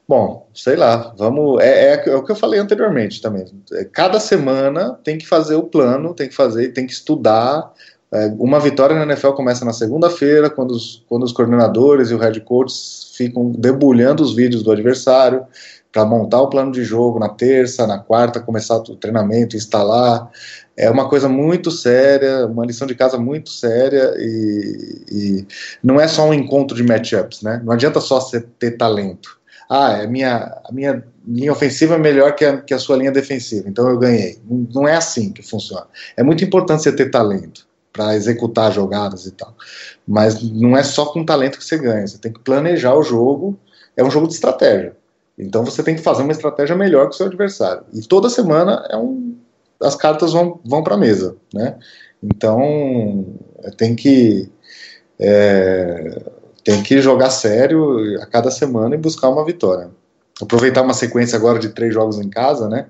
[0.07, 1.61] Bom, sei lá, vamos.
[1.61, 3.43] É, é, é, o que eu falei anteriormente também.
[3.73, 7.73] É, cada semana tem que fazer o plano, tem que fazer, tem que estudar.
[8.13, 12.17] É, uma vitória na NFL começa na segunda-feira, quando os, quando os coordenadores e o
[12.17, 12.73] head coach
[13.13, 15.45] ficam debulhando os vídeos do adversário
[15.91, 20.29] para montar o plano de jogo na terça, na quarta, começar o treinamento, instalar.
[20.75, 25.47] É uma coisa muito séria, uma lição de casa muito séria e, e
[25.81, 27.61] não é só um encontro de matchups, né?
[27.63, 28.19] Não adianta só
[28.59, 29.39] ter talento.
[29.69, 33.11] Ah, a minha, a minha linha ofensiva é melhor que a, que a sua linha
[33.11, 34.37] defensiva, então eu ganhei.
[34.73, 35.87] Não é assim que funciona.
[36.17, 37.64] É muito importante você ter talento
[37.95, 39.55] para executar jogadas e tal.
[40.05, 43.57] Mas não é só com talento que você ganha, você tem que planejar o jogo,
[43.95, 44.97] é um jogo de estratégia.
[45.39, 47.83] Então você tem que fazer uma estratégia melhor que o seu adversário.
[47.93, 49.37] E toda semana é um,
[49.81, 51.77] as cartas vão, vão para a mesa, né?
[52.21, 53.25] Então
[53.77, 54.51] tem que
[55.17, 56.21] é,
[56.65, 59.89] tem que jogar sério a cada semana e buscar uma vitória.
[60.41, 62.87] Aproveitar uma sequência agora de três jogos em casa, né?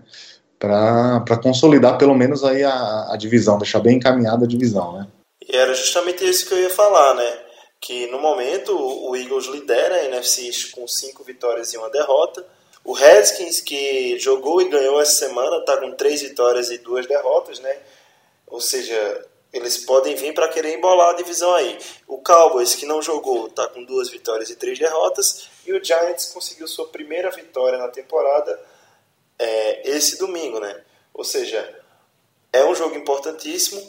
[0.60, 5.08] Para consolidar pelo menos aí a, a divisão, deixar bem encaminhada a divisão, né?
[5.48, 7.40] E era justamente isso que eu ia falar, né?
[7.80, 12.46] Que no momento o Eagles lidera a NFC com cinco vitórias e uma derrota.
[12.84, 17.60] O Redskins, que jogou e ganhou essa semana, está com três vitórias e duas derrotas,
[17.60, 17.76] né?
[18.48, 21.78] Ou seja, eles podem vir para querer embolar a divisão aí.
[22.08, 25.50] O Cowboys, que não jogou, está com duas vitórias e três derrotas.
[25.66, 28.60] E o Giants conseguiu sua primeira vitória na temporada
[29.40, 30.82] é, esse domingo, né?
[31.14, 31.74] Ou seja,
[32.52, 33.82] é um jogo importantíssimo,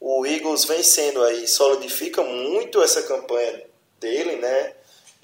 [0.00, 3.62] o Eagles vencendo aí solidifica muito essa campanha
[3.98, 4.74] dele, né?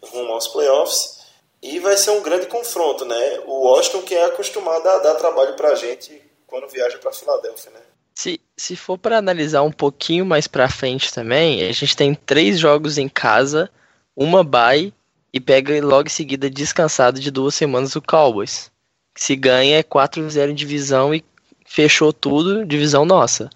[0.02, 1.16] Rumo aos playoffs.
[1.62, 3.40] E vai ser um grande confronto, né?
[3.46, 7.80] O Washington que é acostumado a dar trabalho pra gente quando viaja para Filadélfia, né?
[8.14, 12.58] Se, se for para analisar um pouquinho mais para frente também, a gente tem três
[12.58, 13.70] jogos em casa,
[14.14, 14.92] uma bye
[15.32, 18.70] e pega logo em seguida descansado de duas semanas o Cowboys.
[19.16, 21.24] Se ganha é 4-0 em divisão e
[21.66, 23.50] fechou tudo, divisão nossa.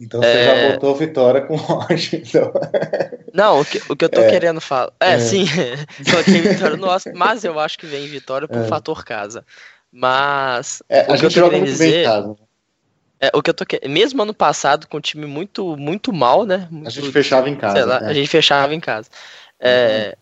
[0.00, 0.44] Então você é...
[0.44, 2.52] já botou vitória com Washington.
[3.32, 4.30] Não, o que, o que eu tô é...
[4.30, 4.92] querendo falar.
[5.00, 5.18] É, é.
[5.18, 5.46] sim,
[6.10, 8.64] coloquei vitória no nosso, mas eu acho que vem vitória por é.
[8.64, 9.44] fator casa.
[9.92, 10.82] Mas.
[10.88, 12.36] É, a gente joga muito dizer, bem em casa.
[13.20, 13.90] É, o que eu tô querendo.
[13.90, 16.66] Mesmo ano passado, com um time muito, muito mal, né?
[16.68, 17.84] Muito, a gente fechava em casa.
[17.84, 19.08] Lá, a gente fechava em casa.
[19.60, 20.21] É, uhum.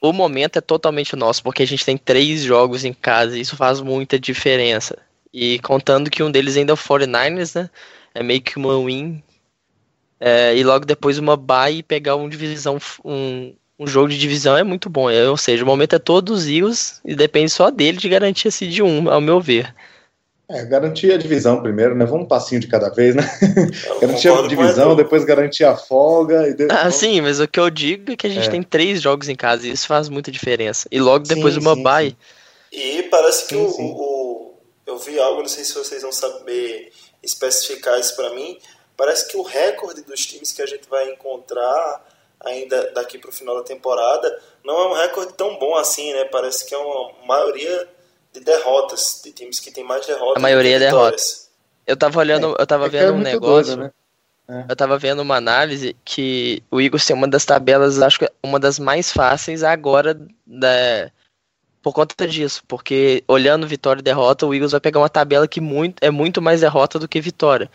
[0.00, 3.56] O momento é totalmente nosso, porque a gente tem três jogos em casa e isso
[3.56, 4.96] faz muita diferença.
[5.32, 7.70] E contando que um deles ainda é o 49ers, né?
[8.14, 9.22] é meio que uma win.
[10.18, 14.56] É, e logo depois uma bye e pegar um divisão, um, um jogo de divisão
[14.56, 15.10] é muito bom.
[15.10, 18.50] É, ou seja, o momento é todos os e depende só dele de garantir a
[18.50, 19.74] seed 1, ao meu ver.
[20.50, 22.04] É, garantir a divisão primeiro, né?
[22.04, 23.22] Vamos um passinho de cada vez, né?
[24.02, 26.48] garantir a divisão, depois garantir a folga.
[26.48, 26.76] E depois...
[26.76, 28.50] Ah, sim, mas o que eu digo é que a gente é.
[28.50, 30.88] tem três jogos em casa e isso faz muita diferença.
[30.90, 32.16] E logo depois sim, uma sim, bye.
[32.72, 32.78] Sim.
[32.78, 34.54] E parece que sim, o, o,
[34.86, 36.90] eu vi algo, não sei se vocês vão saber
[37.22, 38.58] especificar isso para mim.
[38.96, 42.04] Parece que o recorde dos times que a gente vai encontrar
[42.40, 46.24] ainda daqui para o final da temporada não é um recorde tão bom assim, né?
[46.24, 47.88] Parece que é uma maioria
[48.32, 50.36] de derrotas, de times que tem mais derrotas.
[50.36, 51.48] A maioria é derrotas.
[51.86, 53.76] Eu tava olhando, é, eu tava é vendo é um negócio.
[53.76, 53.92] Doido,
[54.48, 54.64] né?
[54.68, 58.58] Eu tava vendo uma análise que o Eagles tem uma das tabelas, acho que uma
[58.58, 61.10] das mais fáceis agora da,
[61.82, 65.60] por conta disso, porque olhando vitória e derrota, o Eagles vai pegar uma tabela que
[65.60, 67.70] muito, é muito mais derrota do que vitória.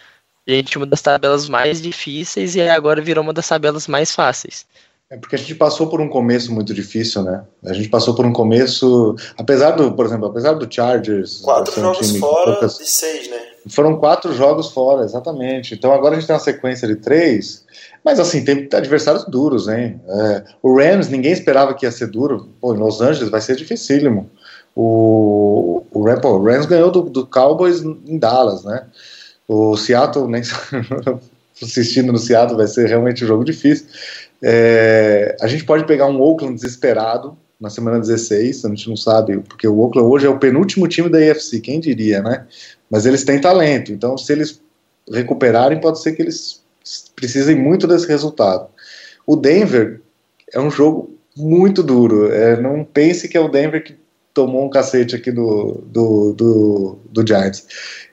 [0.48, 4.12] A gente tinha uma das tabelas mais difíceis e agora virou uma das tabelas mais
[4.12, 4.66] fáceis.
[5.10, 7.44] É porque a gente passou por um começo muito difícil, né?
[7.64, 12.18] A gente passou por um começo, apesar do, por exemplo, apesar do Chargers, quatro jogos
[12.18, 13.38] fora poucas, de seis, né?
[13.68, 15.76] Foram quatro jogos fora, exatamente.
[15.76, 17.66] Então agora a gente tem uma sequência de três
[18.06, 20.00] mas assim, tem adversários duros, hein?
[20.08, 22.50] É, o Rams, ninguém esperava que ia ser duro.
[22.62, 24.30] Pô, em Los Angeles vai ser dificílimo.
[24.76, 28.86] O, o, Rams, pô, o Rams ganhou do, do, Cowboys em Dallas, né?
[29.48, 30.44] O Seattle, nem
[31.60, 33.88] assistindo no Seattle, vai ser realmente um jogo difícil.
[34.42, 39.38] É, a gente pode pegar um Oakland desesperado na semana 16, a gente não sabe,
[39.40, 42.46] porque o Oakland hoje é o penúltimo time da AFC, quem diria, né?
[42.90, 44.62] Mas eles têm talento, então se eles
[45.12, 46.62] recuperarem, pode ser que eles
[47.16, 48.68] precisem muito desse resultado.
[49.26, 50.02] O Denver
[50.54, 52.32] é um jogo muito duro.
[52.32, 53.96] É, não pense que é o Denver que
[54.34, 57.66] tomou um cacete aqui do, do, do, do, Giants.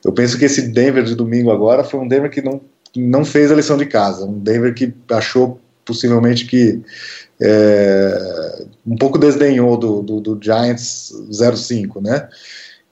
[0.04, 2.60] Eu penso que esse Denver de domingo agora foi um Denver que não,
[2.96, 4.24] não fez a lição de casa.
[4.24, 6.80] Um Denver que achou possivelmente que
[7.40, 12.28] é, um pouco desdenhou do, do, do Giants 05, né?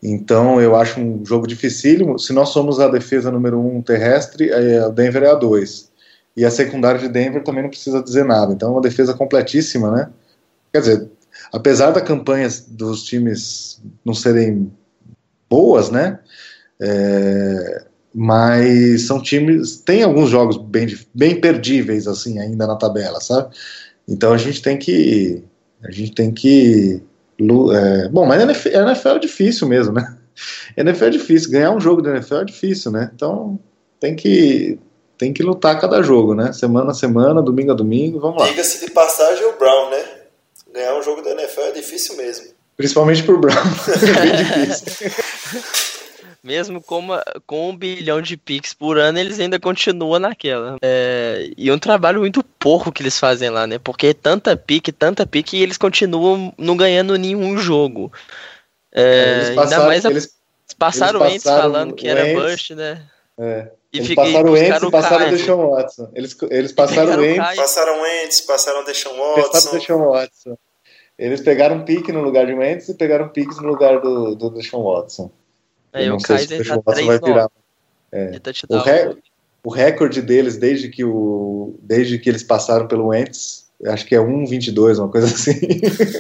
[0.03, 2.18] Então eu acho um jogo dificílimo.
[2.18, 5.91] Se nós somos a defesa número um terrestre, é, o Denver é a dois.
[6.36, 8.53] E a secundária de Denver também não precisa dizer nada.
[8.53, 10.11] Então é uma defesa completíssima, né?
[10.72, 11.11] Quer dizer,
[11.53, 14.72] apesar da campanha dos times não serem
[15.49, 16.18] boas, né?
[16.80, 17.84] É,
[18.15, 19.77] mas são times.
[19.77, 23.55] Tem alguns jogos bem, bem perdíveis, assim, ainda na tabela, sabe?
[24.09, 25.43] Então a gente tem que.
[25.83, 27.03] A gente tem que
[27.73, 30.17] é, bom, mas NFL, NFL é difícil mesmo, né?
[30.77, 33.11] NFL é difícil, ganhar um jogo da NFL é difícil, né?
[33.15, 33.59] Então
[33.99, 34.79] tem que
[35.17, 36.53] tem que lutar cada jogo, né?
[36.53, 38.49] Semana a semana, domingo a domingo, vamos lá.
[38.49, 40.05] Diga-se de passagem o Brown, né?
[40.73, 42.47] Ganhar um jogo da NFL é difícil mesmo.
[42.77, 45.11] Principalmente pro Brown, é bem difícil.
[46.43, 50.76] mesmo com, uma, com um bilhão de picks por ano, eles ainda continuam naquela.
[50.82, 53.78] É, e um trabalho muito porco que eles fazem lá, né?
[53.78, 58.12] Porque é tanta pique, tanta pique, e eles continuam não ganhando nenhum jogo.
[58.93, 60.34] É, eles passaram, ainda mais a, eles,
[60.78, 63.03] passaram eles passaram falando que era Bush, né?
[63.38, 63.70] É.
[63.93, 66.11] E eles passaram o Ents e passaram o Deshaun Watson.
[66.14, 67.57] Eles, eles passaram o Ents.
[67.57, 69.51] Passaram o Ents, passaram o Deshaun Watson.
[69.51, 70.59] Passaram o Deshaun Watson.
[71.20, 74.49] Eles pegaram um pique no lugar de Wentz e pegaram piques no lugar do, do
[74.49, 75.30] Deshaun Watson.
[75.93, 77.51] É, o Kaiser tá 3 vai virar.
[78.12, 78.38] É.
[78.38, 79.16] Tá o, re,
[79.64, 84.18] o, recorde deles desde que, o, desde que eles passaram pelo Ents, acho que é
[84.18, 85.53] 1,22, uma coisa assim.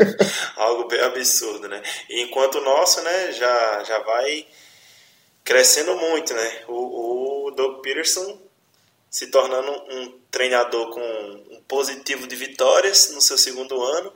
[0.56, 1.82] Algo bem absurdo, né?
[2.08, 4.46] E enquanto o nosso, né, já, já vai
[5.44, 6.52] crescendo muito, né?
[6.68, 8.38] O, o Doug Peterson
[9.10, 11.00] se tornando um treinador com
[11.50, 14.12] um positivo de vitórias no seu segundo ano,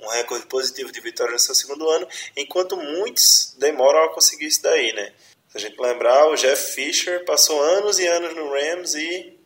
[0.00, 4.62] um recorde positivo de vitórias no seu segundo ano, enquanto muitos demoram a conseguir isso
[4.62, 5.12] daí, né?
[5.48, 9.38] Se a gente lembrar, o Jeff Fisher passou anos e anos no Rams e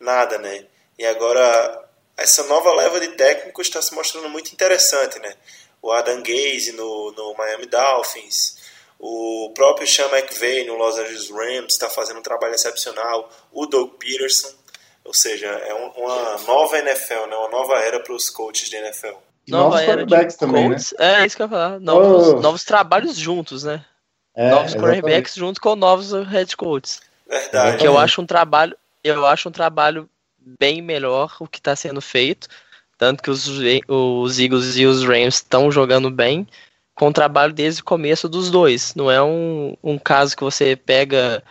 [0.00, 0.66] nada, né?
[0.98, 5.34] E agora essa nova leva de técnicos está se mostrando muito interessante, né?
[5.80, 8.56] O Adam Gaze no, no Miami Dolphins,
[8.98, 13.94] o próprio Sean McVay no Los Angeles Rams está fazendo um trabalho excepcional, o Doug
[13.98, 14.54] Peterson,
[15.04, 17.36] ou seja, é um, uma nova NFL, né?
[17.36, 19.16] uma nova era para os coaches de NFL.
[19.48, 20.76] Nova novos de também, né?
[20.98, 21.80] É, isso que eu ia falar.
[21.80, 22.40] Novos, oh.
[22.40, 23.84] novos trabalhos juntos, né?
[24.34, 27.00] É, novos quarterbacks junto com novos head coaches.
[27.28, 27.78] Verdade.
[27.78, 30.08] Que eu acho um trabalho, eu acho um trabalho
[30.58, 32.48] bem melhor o que está sendo feito.
[32.96, 33.48] Tanto que os,
[33.88, 36.46] os Eagles e os Rams estão jogando bem
[36.94, 38.94] com o trabalho desde o começo dos dois.
[38.94, 41.42] Não é um, um caso que você pega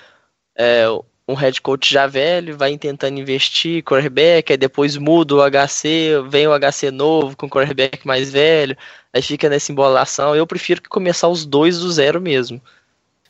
[0.56, 0.86] é,
[1.32, 6.48] um head coach já velho, vai tentando investir, quarterback, aí depois muda o HC, vem
[6.48, 8.78] o HC novo com o quarterback mais velho,
[9.14, 10.36] aí fica nessa embolação.
[10.36, 12.62] Eu prefiro que começar os dois do zero mesmo.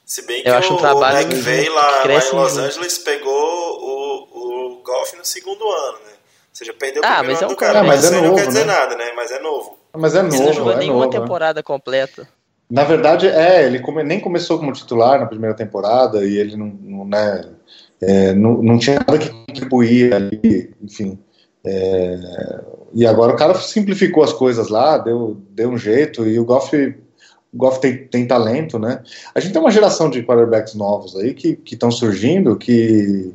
[0.06, 3.32] Se bem que eu acho um trabalho o McVay lá, lá em Los Angeles pegou
[3.32, 6.12] o, o golfe no segundo ano, né?
[6.12, 7.84] Ou seja, perdeu o ah, primeiro mas ano é um do cara.
[7.84, 8.74] Mas, mas é novo, não quer dizer né?
[8.74, 9.12] nada, né?
[9.16, 9.80] Mas é novo.
[9.93, 10.36] Mas é novo.
[10.36, 11.64] Ele não jogou é nenhuma novo, temporada né?
[11.64, 12.28] completa.
[12.72, 16.68] Na verdade, é, ele come, nem começou como titular na primeira temporada e ele não,
[16.68, 17.43] não, né,
[18.02, 21.20] é, não, não tinha nada que contribuir ali, enfim.
[21.64, 22.20] É,
[22.93, 26.76] e agora o cara simplificou as coisas lá, deu, deu um jeito, e o Goff,
[26.76, 29.04] o Goff tem, tem talento, né?
[29.34, 33.32] A gente tem uma geração de quarterbacks novos aí que estão surgindo, que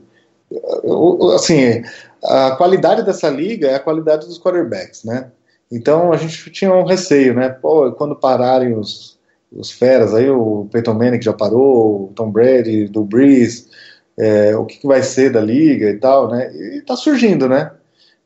[1.34, 1.82] assim,
[2.22, 5.30] a qualidade dessa liga é a qualidade dos quarterbacks, né?
[5.70, 7.48] Então a gente tinha um receio, né?
[7.48, 9.18] Pô, quando pararem os,
[9.52, 13.66] os feras aí, o Peyton Manning já parou, o Tom Brady, do Breeze,
[14.18, 16.50] é, o que, que, vai ser da liga e tal, né?
[16.54, 17.70] E tá surgindo, né?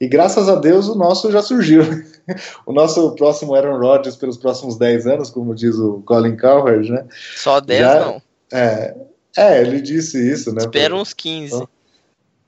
[0.01, 1.83] E graças a Deus o nosso já surgiu.
[2.65, 7.07] o nosso próximo Aaron Rodgers pelos próximos 10 anos, como diz o Colin Cowherd, né?
[7.37, 8.23] Só 10 já, não.
[8.53, 8.95] É,
[9.37, 10.61] é, ele disse isso, né?
[10.61, 11.67] Espera uns 15.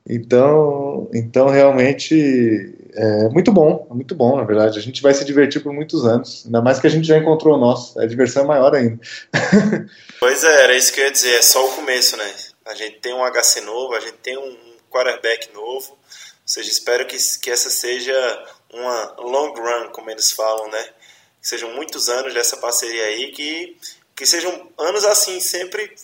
[0.09, 4.79] Então, então realmente é muito bom, é muito bom, na verdade.
[4.79, 7.57] A gente vai se divertir por muitos anos, ainda mais que a gente já encontrou
[7.57, 7.99] o nosso.
[8.01, 8.99] A diversão é maior ainda.
[10.19, 12.25] pois é, era isso que eu ia dizer, é só o começo, né?
[12.73, 14.57] A gente tem um HC novo, a gente tem um
[14.91, 15.93] quarterback novo.
[15.93, 15.99] Ou
[16.47, 18.15] seja, espero que, que essa seja
[18.73, 20.83] uma long run, como eles falam, né?
[21.43, 23.77] Que sejam muitos anos dessa parceria aí, que,
[24.17, 25.95] que sejam anos assim, sempre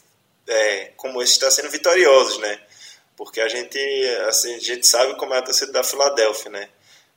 [0.47, 2.61] é, como esse está sendo vitoriosos, né?
[3.17, 3.79] Porque a gente,
[4.29, 6.69] assim, a gente sabe como é a torcida da Filadélfia, né?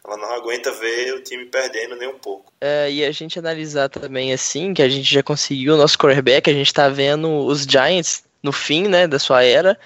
[0.03, 2.53] Ela não aguenta ver o time perdendo nem um pouco.
[2.61, 6.49] É, e a gente analisar também assim, que a gente já conseguiu o nosso quarterback,
[6.49, 9.77] a gente tá vendo os Giants no fim, né, da sua era.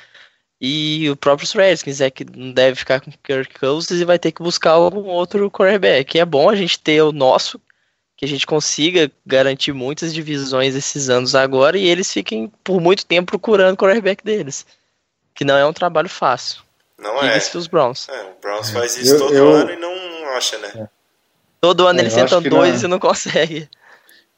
[0.59, 4.31] E o próprio Redskins é que não deve ficar com Kirk Cousins e vai ter
[4.31, 6.15] que buscar algum outro quarterback.
[6.15, 7.59] E é bom a gente ter o nosso,
[8.15, 13.05] que a gente consiga garantir muitas divisões esses anos agora e eles fiquem por muito
[13.05, 14.65] tempo procurando o quarterback deles.
[15.33, 16.63] Que não é um trabalho fácil.
[16.97, 17.37] Não é.
[17.37, 18.07] Isso os Browns.
[18.07, 19.53] É, o Browns faz isso eu, todo eu...
[19.53, 20.71] ano e não acha, né?
[20.75, 20.87] É.
[21.59, 22.87] Todo ano é, eles sentam dois na...
[22.87, 23.69] e não consegue.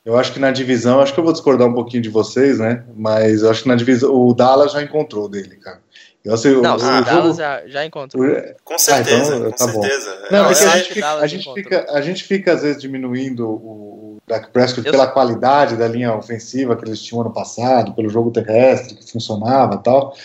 [0.08, 2.86] Eu acho que na divisão, acho que eu vou discordar um pouquinho de vocês, né?
[2.96, 5.82] Mas eu acho que na divisão, o Dallas já encontrou dele, cara.
[6.24, 8.24] Eu, assim, não, o, o, o Dallas já, já encontrou.
[8.64, 10.10] Com certeza, ah, então, com tá certeza.
[10.10, 10.38] Bom.
[10.38, 14.18] Não, porque a gente, fica, a, gente fica, a gente fica, às vezes, diminuindo o
[14.26, 18.32] Dak Prescott eu pela qualidade da linha ofensiva que eles tinham ano passado, pelo jogo
[18.32, 20.16] terrestre que funcionava e tal,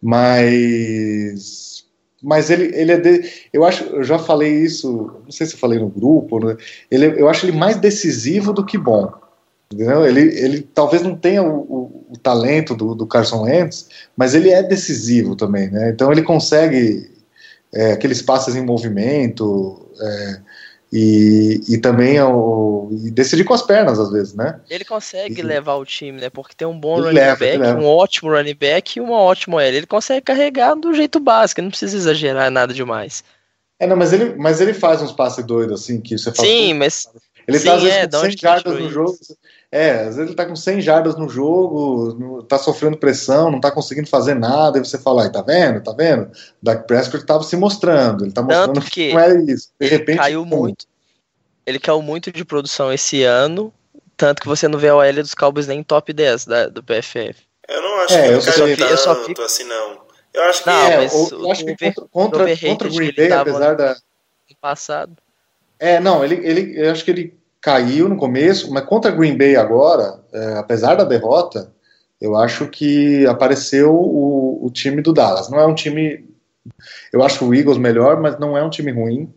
[0.00, 1.82] mas
[2.22, 5.58] mas ele, ele é de, eu acho, eu já falei isso, não sei se eu
[5.58, 6.56] falei no grupo, né?
[6.88, 9.20] ele, eu acho ele mais decisivo do que bom.
[9.72, 10.06] Entendeu?
[10.06, 14.50] Ele, ele talvez não tenha o, o, o talento do, do, Carson Wentz, mas ele
[14.50, 15.90] é decisivo também, né?
[15.90, 17.10] Então ele consegue
[17.74, 20.40] é, aqueles passes em movimento é,
[20.92, 24.60] e, e também é o, e decidir com as pernas às vezes, né?
[24.68, 26.28] Ele consegue e, levar o time, né?
[26.28, 29.76] Porque tem um bom running leva, back, um ótimo running back e uma ótima L.
[29.76, 33.24] Ele consegue carregar do jeito básico, não precisa exagerar nada demais.
[33.80, 36.46] É, não, mas ele, mas ele faz uns passes doidos assim que você fala.
[36.46, 37.08] Sim, mas
[37.48, 39.18] ele Sim, tá às vezes é, com 100 jardas no jogo.
[39.74, 43.70] É, às vezes ele tá com 100 jardas no jogo, tá sofrendo pressão, não tá
[43.70, 46.30] conseguindo fazer nada, e você fala, tá vendo, tá vendo?
[46.62, 49.70] Dak Prescott tava se mostrando, ele tá mostrando Tanto que não era isso.
[49.80, 50.58] De ele repente, caiu pum.
[50.58, 50.86] muito.
[51.64, 53.72] Ele caiu muito de produção esse ano,
[54.14, 57.34] tanto que você não vê a OL dos Cowboys nem top 10 da, do PFF.
[57.66, 59.40] Eu não acho é, que ele caiu tanto eu só fico...
[59.40, 60.02] assim, não.
[60.34, 63.32] Eu acho que, não, é, mas eu acho que contra, contra, contra o Green Bay,
[63.32, 63.96] apesar da...
[64.60, 65.16] Passado.
[65.78, 69.54] É, não, ele, ele, eu acho que ele caiu no começo, mas contra Green Bay
[69.54, 71.72] agora, é, apesar da derrota,
[72.20, 75.48] eu acho que apareceu o, o, time do Dallas.
[75.48, 76.28] Não é um time.
[77.12, 79.32] Eu acho o Eagles melhor, mas não é um time ruim.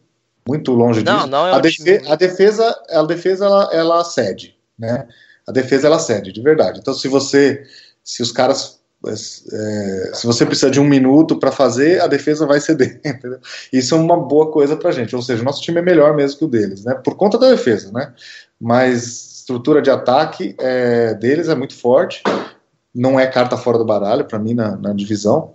[0.47, 1.27] Muito longe não, disso.
[1.27, 5.07] Não, é um a, defe a, defesa, a defesa ela, ela cede, né?
[5.47, 6.79] A defesa ela cede, de verdade.
[6.79, 7.63] Então, se você,
[8.03, 12.59] se os caras é, se você precisa de um minuto para fazer, a defesa vai
[12.59, 12.99] ceder.
[13.05, 13.39] Entendeu?
[13.71, 15.15] Isso é uma boa coisa para gente.
[15.15, 16.95] Ou seja, o nosso time é melhor mesmo que o deles, né?
[16.95, 18.13] Por conta da defesa, né?
[18.59, 22.23] Mas estrutura de ataque é, deles é muito forte.
[22.93, 25.53] Não é carta fora do baralho para mim na, na, divisão.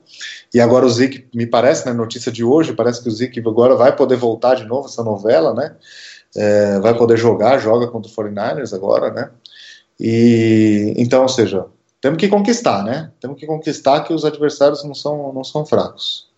[0.55, 3.41] E agora o Zeke, me parece, na né, notícia de hoje, parece que o Zeke
[3.41, 5.75] agora vai poder voltar de novo essa novela, né?
[6.37, 9.31] É, vai poder jogar, joga contra o 49ers agora, né?
[9.99, 11.67] E então, ou seja,
[12.01, 13.13] temos que conquistar, né?
[13.21, 16.29] Temos que conquistar que os adversários não são, não são fracos.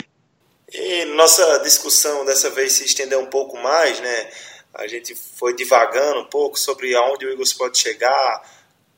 [0.72, 4.30] E nossa discussão dessa vez se estendeu um pouco mais, né?
[4.74, 8.42] A gente foi divagando um pouco sobre aonde o Eagles pode chegar,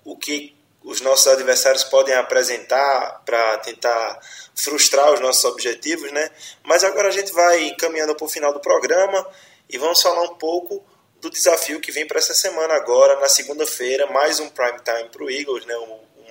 [0.04, 0.54] o que
[0.84, 4.20] os nossos adversários podem apresentar para tentar
[4.54, 6.30] frustrar os nossos objetivos, né?
[6.62, 9.26] Mas agora a gente vai caminhando para o final do programa
[9.68, 10.84] e vamos falar um pouco
[11.20, 15.24] do desafio que vem para essa semana agora, na segunda-feira, mais um prime time para
[15.24, 15.74] o Eagles, né?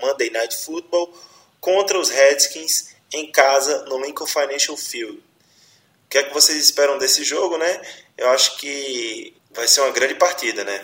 [0.04, 1.14] Monday Night Football
[1.60, 5.18] contra os Redskins em casa no Lincoln Financial Field.
[5.18, 7.82] O que é que vocês esperam desse jogo, né?
[8.18, 10.82] Eu acho que vai ser uma grande partida, né?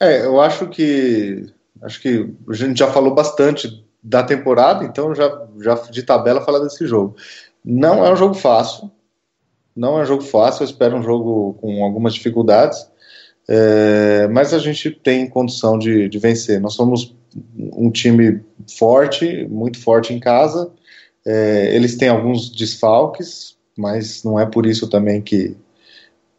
[0.00, 1.46] É, eu acho que
[1.82, 6.60] acho que a gente já falou bastante da temporada, então já já de tabela falar
[6.60, 7.16] desse jogo.
[7.64, 8.90] Não é um jogo fácil,
[9.74, 10.62] não é um jogo fácil.
[10.62, 12.88] Eu espero um jogo com algumas dificuldades,
[13.48, 16.60] é, mas a gente tem condição de, de vencer.
[16.60, 17.14] Nós somos
[17.56, 18.40] um time
[18.76, 20.70] forte, muito forte em casa.
[21.26, 25.56] É, eles têm alguns desfalques, mas não é por isso também que,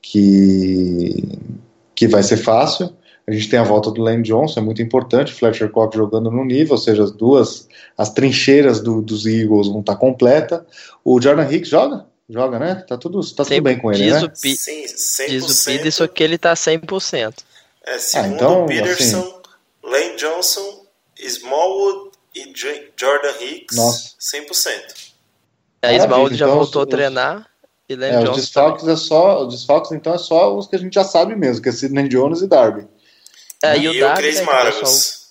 [0.01, 1.23] que,
[1.95, 2.93] que vai ser fácil.
[3.27, 5.31] A gente tem a volta do Lane Johnson, é muito importante.
[5.31, 9.81] Fletcher Cox jogando no nível, ou seja, as duas, as trincheiras do, dos Eagles vão
[9.81, 10.65] estar completa.
[11.05, 12.07] O Jordan Hicks joga?
[12.27, 12.75] Joga, né?
[12.87, 14.23] Tá tudo, tá tudo bem com ele, diz né?
[14.23, 15.27] O Pi, Sim, 100%.
[15.29, 17.33] Diz o Peterson que ele tá 100%.
[17.85, 19.33] É, segundo ah, então, o Peterson, assim,
[19.83, 20.78] Lane Johnson,
[21.19, 22.53] Smallwood e
[22.95, 24.15] Jordan Hicks, Nossa.
[24.19, 25.09] 100%.
[25.81, 27.49] É, Smallwood já então, voltou os, a treinar.
[27.87, 30.79] E Lane é, os desfalques é só, os desfalques então é só os que a
[30.79, 32.87] gente já sabe mesmo, que é Sidney Jones e Darby.
[33.63, 35.29] É, e, e, o, Darby, Chris né, Maragos.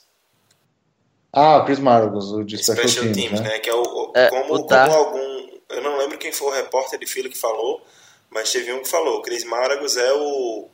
[1.33, 3.49] Ah, o Chris Maragos, o de Special, Special Teams, Teams né?
[3.49, 3.59] né?
[3.61, 6.99] Que é o, é, como, o como algum, eu não lembro quem foi o repórter
[6.99, 7.81] de fila que falou,
[8.29, 10.69] mas teve um que falou, Chris Maragos é o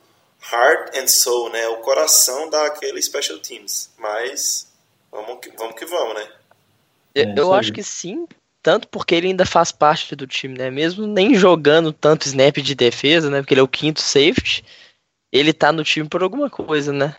[0.51, 1.67] heart and soul, né?
[1.67, 3.91] O coração daquele Special Teams.
[3.97, 4.67] Mas
[5.15, 6.27] vamos que vamos, que vamos né?
[7.13, 8.27] Eu, eu acho que sim,
[8.61, 10.69] tanto porque ele ainda faz parte do time, né?
[10.69, 13.39] Mesmo nem jogando tanto snap de defesa, né?
[13.39, 14.63] Porque ele é o quinto safety,
[15.31, 17.15] ele tá no time por alguma coisa, né?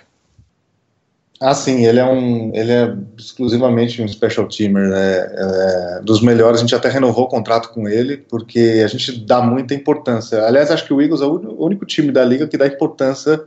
[1.41, 5.19] Ah, sim, ele é um, ele é exclusivamente um special teamer, né?
[5.19, 6.61] É, dos melhores.
[6.61, 10.45] A gente até renovou o contrato com ele porque a gente dá muita importância.
[10.47, 13.45] Aliás, acho que o Eagles é o único time da liga que dá importância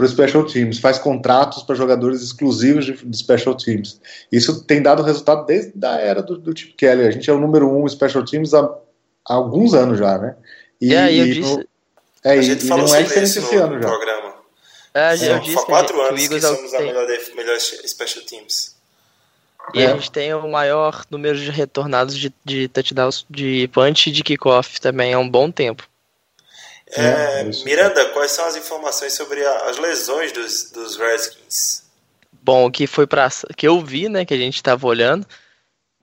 [0.00, 4.00] para os special teams, faz contratos para jogadores exclusivos de, de, special teams.
[4.32, 7.06] Isso tem dado resultado desde a era do, do Chip Kelly.
[7.06, 8.62] A gente é o número um special teams há,
[9.28, 10.36] há alguns anos já, né?
[10.80, 11.40] E, é, eu disse...
[11.40, 11.68] No,
[12.24, 13.88] é, a gente e, falou não é diferente esse ano já.
[13.88, 14.34] Programa.
[14.94, 18.76] É, já eu disse quatro que, anos que, que somos a melhor, melhor special teams.
[19.74, 19.86] E é.
[19.86, 24.22] a gente tem o maior número de retornados de, de touchdowns de punch e de
[24.22, 25.86] kickoff também há um bom tempo.
[26.92, 31.88] É, é Miranda, quais são as informações sobre a, as lesões dos, dos Redskins?
[32.42, 35.26] Bom, o que foi para que eu vi, né, que a gente estava olhando,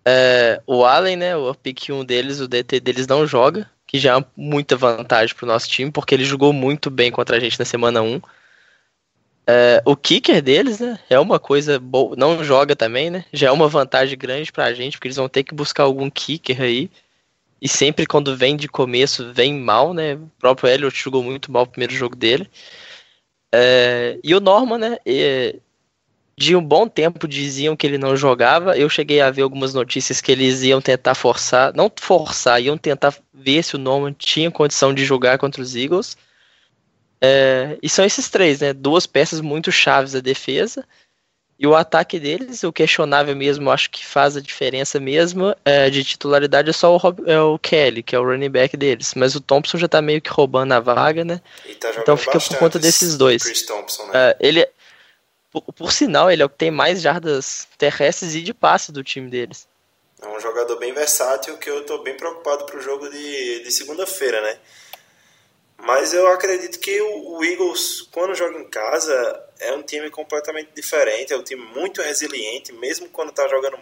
[0.05, 4.17] é, o Allen, né, o pick 1 deles, o DT deles não joga, que já
[4.17, 7.59] é muita vantagem para o nosso time, porque ele jogou muito bem contra a gente
[7.59, 8.21] na semana 1.
[9.49, 13.51] É, o kicker deles, né, é uma coisa boa, não joga também, né, já é
[13.51, 16.89] uma vantagem grande pra gente, porque eles vão ter que buscar algum kicker aí,
[17.61, 21.63] e sempre quando vem de começo, vem mal, né, o próprio Elliot jogou muito mal
[21.63, 22.49] o primeiro jogo dele,
[23.53, 24.97] é, e o Norman, né,
[26.37, 30.21] de um bom tempo diziam que ele não jogava, eu cheguei a ver algumas notícias
[30.21, 34.93] que eles iam tentar forçar, não forçar, iam tentar ver se o Norman tinha condição
[34.93, 36.15] de jogar contra os Eagles,
[37.19, 38.73] é, e são esses três, né?
[38.73, 40.85] Duas peças muito chaves da defesa.
[41.59, 46.03] E o ataque deles, o questionável mesmo, acho que faz a diferença mesmo é, de
[46.03, 49.15] titularidade é só o, Rob, é o Kelly, que é o running back deles.
[49.15, 51.41] Mas o Thompson já tá meio que roubando a vaga, né?
[51.79, 53.41] Tá então fica por conta desses dois.
[53.41, 54.11] Chris Thompson, né?
[54.13, 54.69] É, ele,
[55.51, 59.03] por, por, sinal, ele é o que tem mais jardas terrestres e de passe do
[59.03, 59.67] time deles.
[60.21, 64.41] É um jogador bem versátil que eu tô bem preocupado pro jogo de, de segunda-feira,
[64.41, 64.57] né?
[65.79, 71.33] Mas eu acredito que o Eagles, quando joga em casa, é um time completamente diferente,
[71.33, 73.77] é um time muito resiliente, mesmo quando está jogando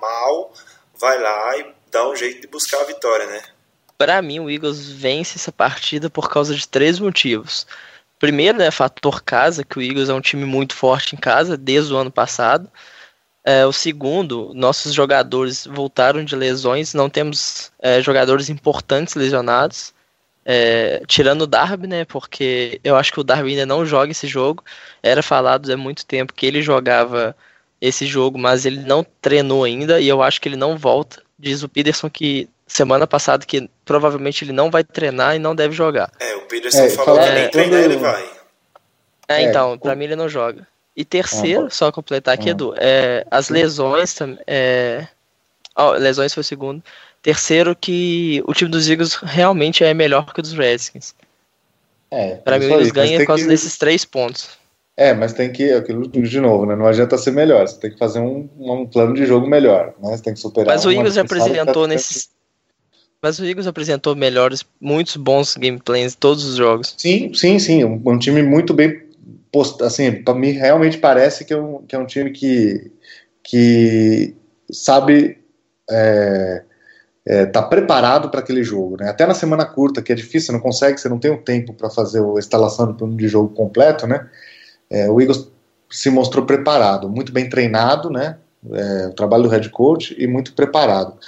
[0.00, 0.52] mal,
[0.94, 3.42] vai lá e dá um jeito de buscar a vitória, né?
[3.96, 7.66] Para mim, o Eagles vence essa partida por causa de três motivos.
[8.18, 11.92] Primeiro, né, fator casa, que o Eagles é um time muito forte em casa desde
[11.92, 12.70] o ano passado.
[13.44, 19.94] é, o segundo, nossos jogadores voltaram de lesões, não temos é, jogadores importantes lesionados.
[20.50, 22.06] É, tirando o Darby, né?
[22.06, 24.64] Porque eu acho que o Darby ainda não joga esse jogo.
[25.02, 27.36] Era falado há muito tempo que ele jogava
[27.78, 31.22] esse jogo, mas ele não treinou ainda e eu acho que ele não volta.
[31.38, 35.74] Diz o Peterson que semana passada que provavelmente ele não vai treinar e não deve
[35.74, 36.10] jogar.
[36.18, 38.30] É, o Peterson é, falou que nem treinar ele vai.
[39.28, 40.66] É, então, para mim ele não joga.
[40.96, 42.52] E terceiro, ah, só completar aqui, ah.
[42.52, 44.38] Edu, é, as lesões também.
[44.46, 45.06] É,
[45.76, 46.82] oh, lesões foi o segundo.
[47.28, 51.14] Terceiro, que o time dos Eagles realmente é melhor que o dos Redskins.
[52.10, 53.50] É, para mim, o Eagles ganha por causa que...
[53.50, 54.48] desses três pontos.
[54.96, 56.74] É, mas tem que, aquilo de novo, né?
[56.74, 60.16] Não adianta ser melhor, você tem que fazer um, um plano de jogo melhor, né?
[60.16, 60.74] Você tem que superar.
[60.74, 62.30] Mas o Eagles já apresentou nesses.
[63.20, 66.94] Mas o Eagles apresentou melhores, muitos bons gameplays em todos os jogos.
[66.96, 67.84] Sim, sim, sim.
[67.84, 69.02] Um, um time muito bem
[69.52, 69.84] posto.
[69.84, 72.90] Assim, para mim realmente parece que é um, que é um time que,
[73.44, 74.34] que
[74.72, 75.36] sabe.
[75.90, 76.64] É,
[77.28, 79.10] é, tá preparado para aquele jogo, né?
[79.10, 81.74] Até na semana curta, que é difícil, você não consegue, você não tem o tempo
[81.74, 84.26] para fazer a instalação do plano de jogo completo, né?
[84.88, 85.46] É, o Eagles
[85.90, 88.38] se mostrou preparado, muito bem treinado, né?
[88.72, 91.18] É, o trabalho do head coach e muito preparado.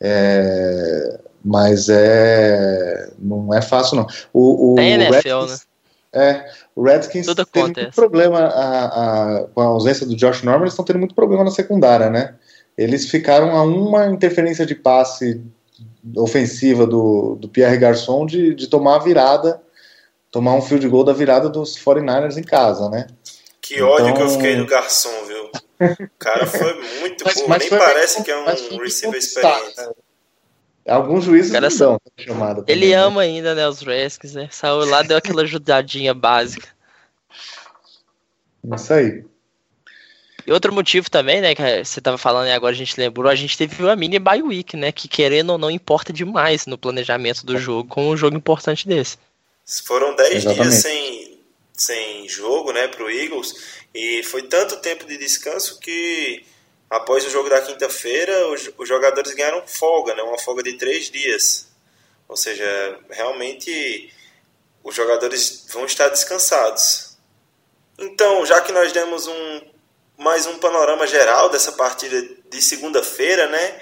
[0.00, 4.06] É, mas é não é fácil não.
[4.32, 6.22] O, o Tem NFL, Redskins, né?
[6.22, 10.62] É, o Redskins Tudo teve muito problema a, a, com a ausência do Josh Norman,
[10.62, 12.36] eles estão tendo muito problema na secundária, né?
[12.76, 15.42] Eles ficaram a uma interferência de passe
[16.16, 19.60] ofensiva do, do Pierre Garçon de, de tomar a virada,
[20.30, 23.06] tomar um field goal da virada dos 49ers em casa, né?
[23.60, 24.14] Que ódio então...
[24.14, 25.50] que eu então- fiquei no Garçom, viu?
[25.80, 29.76] O cara foi muito mas, mas nem foi parece que é um receiver experiente.
[29.76, 29.90] Né?
[30.86, 32.64] Alguns juízes cara, não dão chamada.
[32.66, 32.96] Ele também, né?
[32.96, 34.48] ama ainda, né, os Redskins, né?
[34.50, 36.68] Saiu lá, deu aquela ajudadinha básica.
[38.74, 39.24] Isso aí.
[40.46, 43.34] E outro motivo também, né, que você tava falando e agora a gente lembrou, a
[43.34, 47.44] gente teve uma mini bye week, né, que querendo ou não importa demais no planejamento
[47.44, 49.18] do jogo, com um jogo importante desse.
[49.84, 51.38] Foram 10 dias sem,
[51.72, 53.54] sem jogo, né, pro Eagles,
[53.94, 56.44] e foi tanto tempo de descanso que
[56.88, 61.10] após o jogo da quinta-feira, os, os, jogadores ganharam folga, né, uma folga de 3
[61.10, 61.68] dias.
[62.28, 64.12] Ou seja, realmente
[64.82, 67.16] os jogadores vão estar descansados.
[67.98, 69.60] Então, já que nós demos um
[70.20, 73.80] mais um panorama geral dessa partida de segunda-feira, né?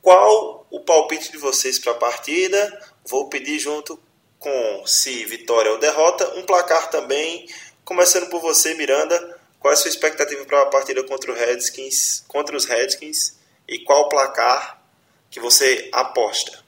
[0.00, 2.80] Qual o palpite de vocês para a partida?
[3.04, 4.00] Vou pedir junto
[4.38, 7.48] com se vitória ou derrota, um placar também.
[7.84, 12.24] Começando por você, Miranda, qual é a sua expectativa para a partida contra, o Redskins,
[12.28, 13.36] contra os Redskins
[13.68, 14.80] e qual o placar
[15.28, 16.64] que você aposta?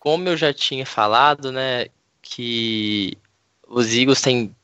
[0.00, 1.86] Como eu já tinha falado, né,
[2.20, 3.16] que
[3.68, 4.54] os Eagles têm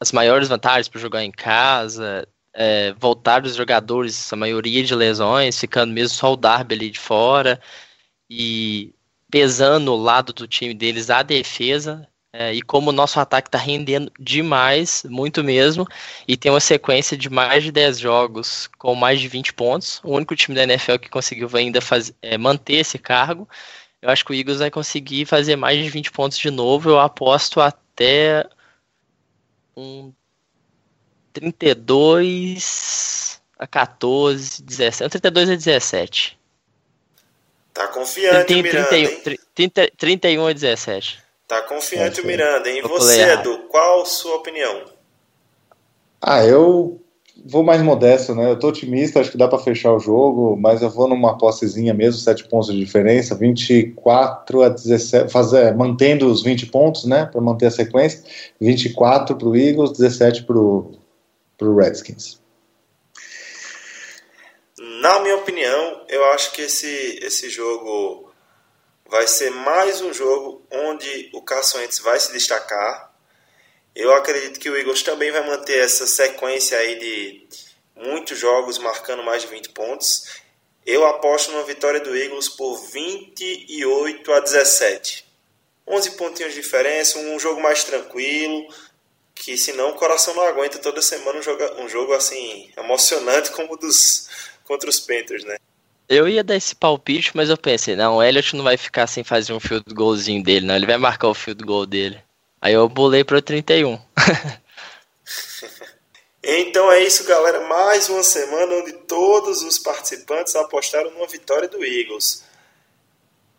[0.00, 2.26] as maiores vantagens para jogar em casa,
[2.56, 6.98] é, voltar os jogadores, a maioria de lesões, ficando mesmo só o Darby ali de
[6.98, 7.60] fora
[8.30, 8.94] e
[9.30, 12.08] pesando o lado do time deles a defesa.
[12.32, 15.86] É, e como o nosso ataque está rendendo demais, muito mesmo,
[16.28, 20.10] e tem uma sequência de mais de 10 jogos com mais de 20 pontos, o
[20.12, 23.48] único time da NFL que conseguiu ainda faz, é, manter esse cargo,
[24.02, 26.90] eu acho que o Eagles vai conseguir fazer mais de 20 pontos de novo.
[26.90, 28.48] Eu aposto até
[29.76, 30.12] um
[31.40, 35.10] 32 a 14, 17.
[35.10, 36.38] 32 a 17.
[37.74, 41.18] Tá confiante 30, o Miranda, 31, 30, 31 a 17.
[41.46, 42.78] Tá confiante é, o Miranda, hein?
[42.78, 44.84] E você, Edu, qual a sua opinião?
[46.22, 46.98] Ah, eu
[47.44, 48.50] vou mais modesto, né?
[48.50, 51.92] Eu tô otimista, acho que dá para fechar o jogo, mas eu vou numa possezinha
[51.92, 57.26] mesmo, 7 pontos de diferença, 24 a 17, fazer, mantendo os 20 pontos, né?
[57.26, 58.24] Para manter a sequência.
[58.58, 60.92] 24 pro Eagles, 17 pro
[61.56, 62.40] para o Redskins?
[64.78, 68.30] Na minha opinião, eu acho que esse, esse jogo
[69.08, 73.14] vai ser mais um jogo onde o Carson Wentz vai se destacar.
[73.94, 77.46] Eu acredito que o Eagles também vai manter essa sequência aí de
[77.94, 80.42] muitos jogos marcando mais de 20 pontos.
[80.84, 85.26] Eu aposto numa vitória do Eagles por 28 a 17.
[85.88, 88.66] 11 pontinhos de diferença, um jogo mais tranquilo,
[89.36, 93.74] que senão o coração não aguenta toda semana um jogo, um jogo assim emocionante como
[93.74, 94.28] o dos
[94.64, 95.58] contra os Panthers, né?
[96.08, 99.22] Eu ia dar esse palpite, mas eu pensei, não, o Elliot não vai ficar sem
[99.22, 102.18] fazer um field goalzinho dele, não, ele vai marcar o field goal dele.
[102.60, 104.00] Aí eu bolei para 31.
[106.42, 111.84] então é isso, galera, mais uma semana onde todos os participantes apostaram numa vitória do
[111.84, 112.44] Eagles.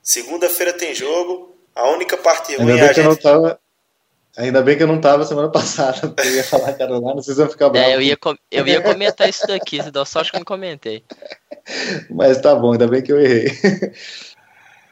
[0.01, 3.23] Segunda-feira tem jogo, a única parte ruim é a gente...
[4.38, 7.49] Ainda bem que eu não tava semana passada, porque eu ia falar Carolina, vocês vão
[7.49, 7.89] ficar bravos.
[7.89, 8.18] É, eu ia,
[8.51, 11.03] eu ia comentar isso daqui, se dá sorte que eu não comentei.
[12.09, 13.51] Mas tá bom, ainda bem que eu errei.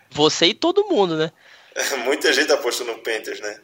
[0.10, 1.32] Você e todo mundo, né?
[2.06, 3.56] Muita gente apostou no Panthers, né?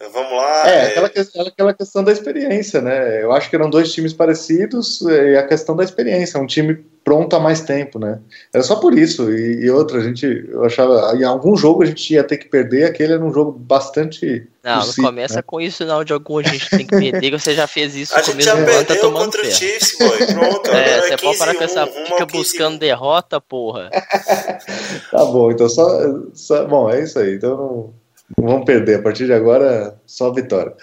[0.00, 0.70] Vamos lá.
[0.70, 0.86] É, é...
[0.86, 3.22] Aquela, questão, aquela questão da experiência, né?
[3.22, 6.40] Eu acho que eram dois times parecidos e a questão da experiência.
[6.40, 8.20] Um time pronto há mais tempo, né?
[8.52, 9.32] Era só por isso.
[9.32, 12.46] E, e outra, a gente, eu achava, em algum jogo a gente ia ter que
[12.46, 14.46] perder, aquele era um jogo bastante.
[14.62, 15.42] Não, possível, não começa né?
[15.44, 16.04] com isso, não.
[16.04, 18.64] De algum a gente tem que perder, você já fez isso a gente já tá
[18.64, 20.26] perdeu tá tomando contra o Chiefs, boy.
[20.26, 21.86] Pronto, é, você é pode parar com essa.
[21.86, 23.90] Fica buscando derrota, porra.
[25.10, 25.88] tá bom, então só,
[26.34, 26.64] só.
[26.66, 27.34] Bom, é isso aí.
[27.34, 27.94] Então não,
[28.36, 28.98] não vamos perder.
[28.98, 30.74] A partir de agora, só vitória.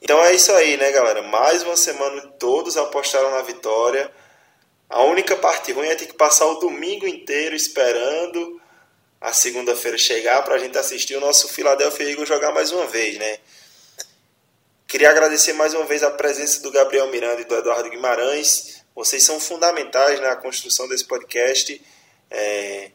[0.00, 1.22] Então é isso aí, né, galera?
[1.22, 4.10] Mais uma semana todos apostaram na vitória.
[4.88, 8.60] A única parte ruim é ter que passar o domingo inteiro esperando
[9.20, 13.18] a segunda-feira chegar para a gente assistir o nosso Philadelphia Eagles jogar mais uma vez,
[13.18, 13.38] né?
[14.86, 18.84] Queria agradecer mais uma vez a presença do Gabriel Miranda e do Eduardo Guimarães.
[18.94, 21.80] Vocês são fundamentais na construção desse podcast.
[22.30, 22.90] É...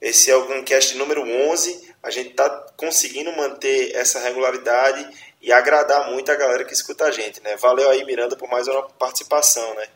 [0.00, 1.94] Esse é o Guncast número 11.
[2.02, 2.50] A gente está
[2.82, 5.08] conseguindo manter essa regularidade
[5.40, 7.56] e agradar muito a galera que escuta a gente, né?
[7.56, 9.86] Valeu aí, Miranda, por mais uma participação, né?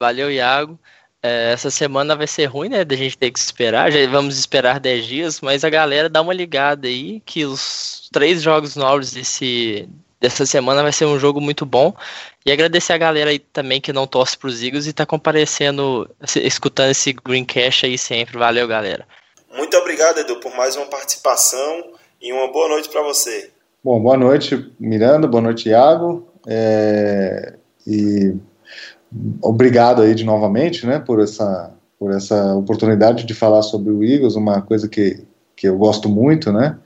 [0.00, 0.76] Valeu, Iago.
[1.22, 2.84] É, essa semana vai ser ruim, né?
[2.84, 3.92] Da gente ter que esperar.
[3.92, 8.42] Já vamos esperar 10 dias, mas a galera dá uma ligada aí que os três
[8.42, 9.88] jogos novos desse,
[10.20, 11.94] dessa semana vai ser um jogo muito bom.
[12.44, 16.10] E agradecer a galera aí também que não torce para os Eagles e tá comparecendo,
[16.36, 18.36] escutando esse Greencast aí sempre.
[18.36, 19.06] Valeu, galera.
[19.52, 23.50] Muito obrigado, Edu, por mais uma participação e uma boa noite para você.
[23.82, 26.26] Bom, boa noite, Miranda, boa noite, Iago.
[26.46, 27.54] É...
[27.86, 28.34] E
[29.40, 34.34] obrigado aí de novamente, né, por essa, por essa oportunidade de falar sobre o Eagles,
[34.34, 35.24] uma coisa que,
[35.56, 36.78] que eu gosto muito, né,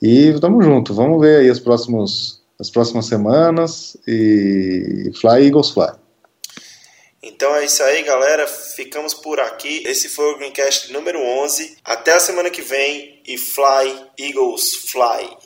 [0.00, 5.92] e tamo junto, vamos ver aí as, próximos, as próximas semanas e Fly Eagles Fly.
[7.22, 8.46] Então é isso aí, galera.
[8.46, 9.82] Ficamos por aqui.
[9.86, 11.78] Esse foi o Greencast número 11.
[11.82, 15.43] Até a semana que vem e Fly Eagles Fly.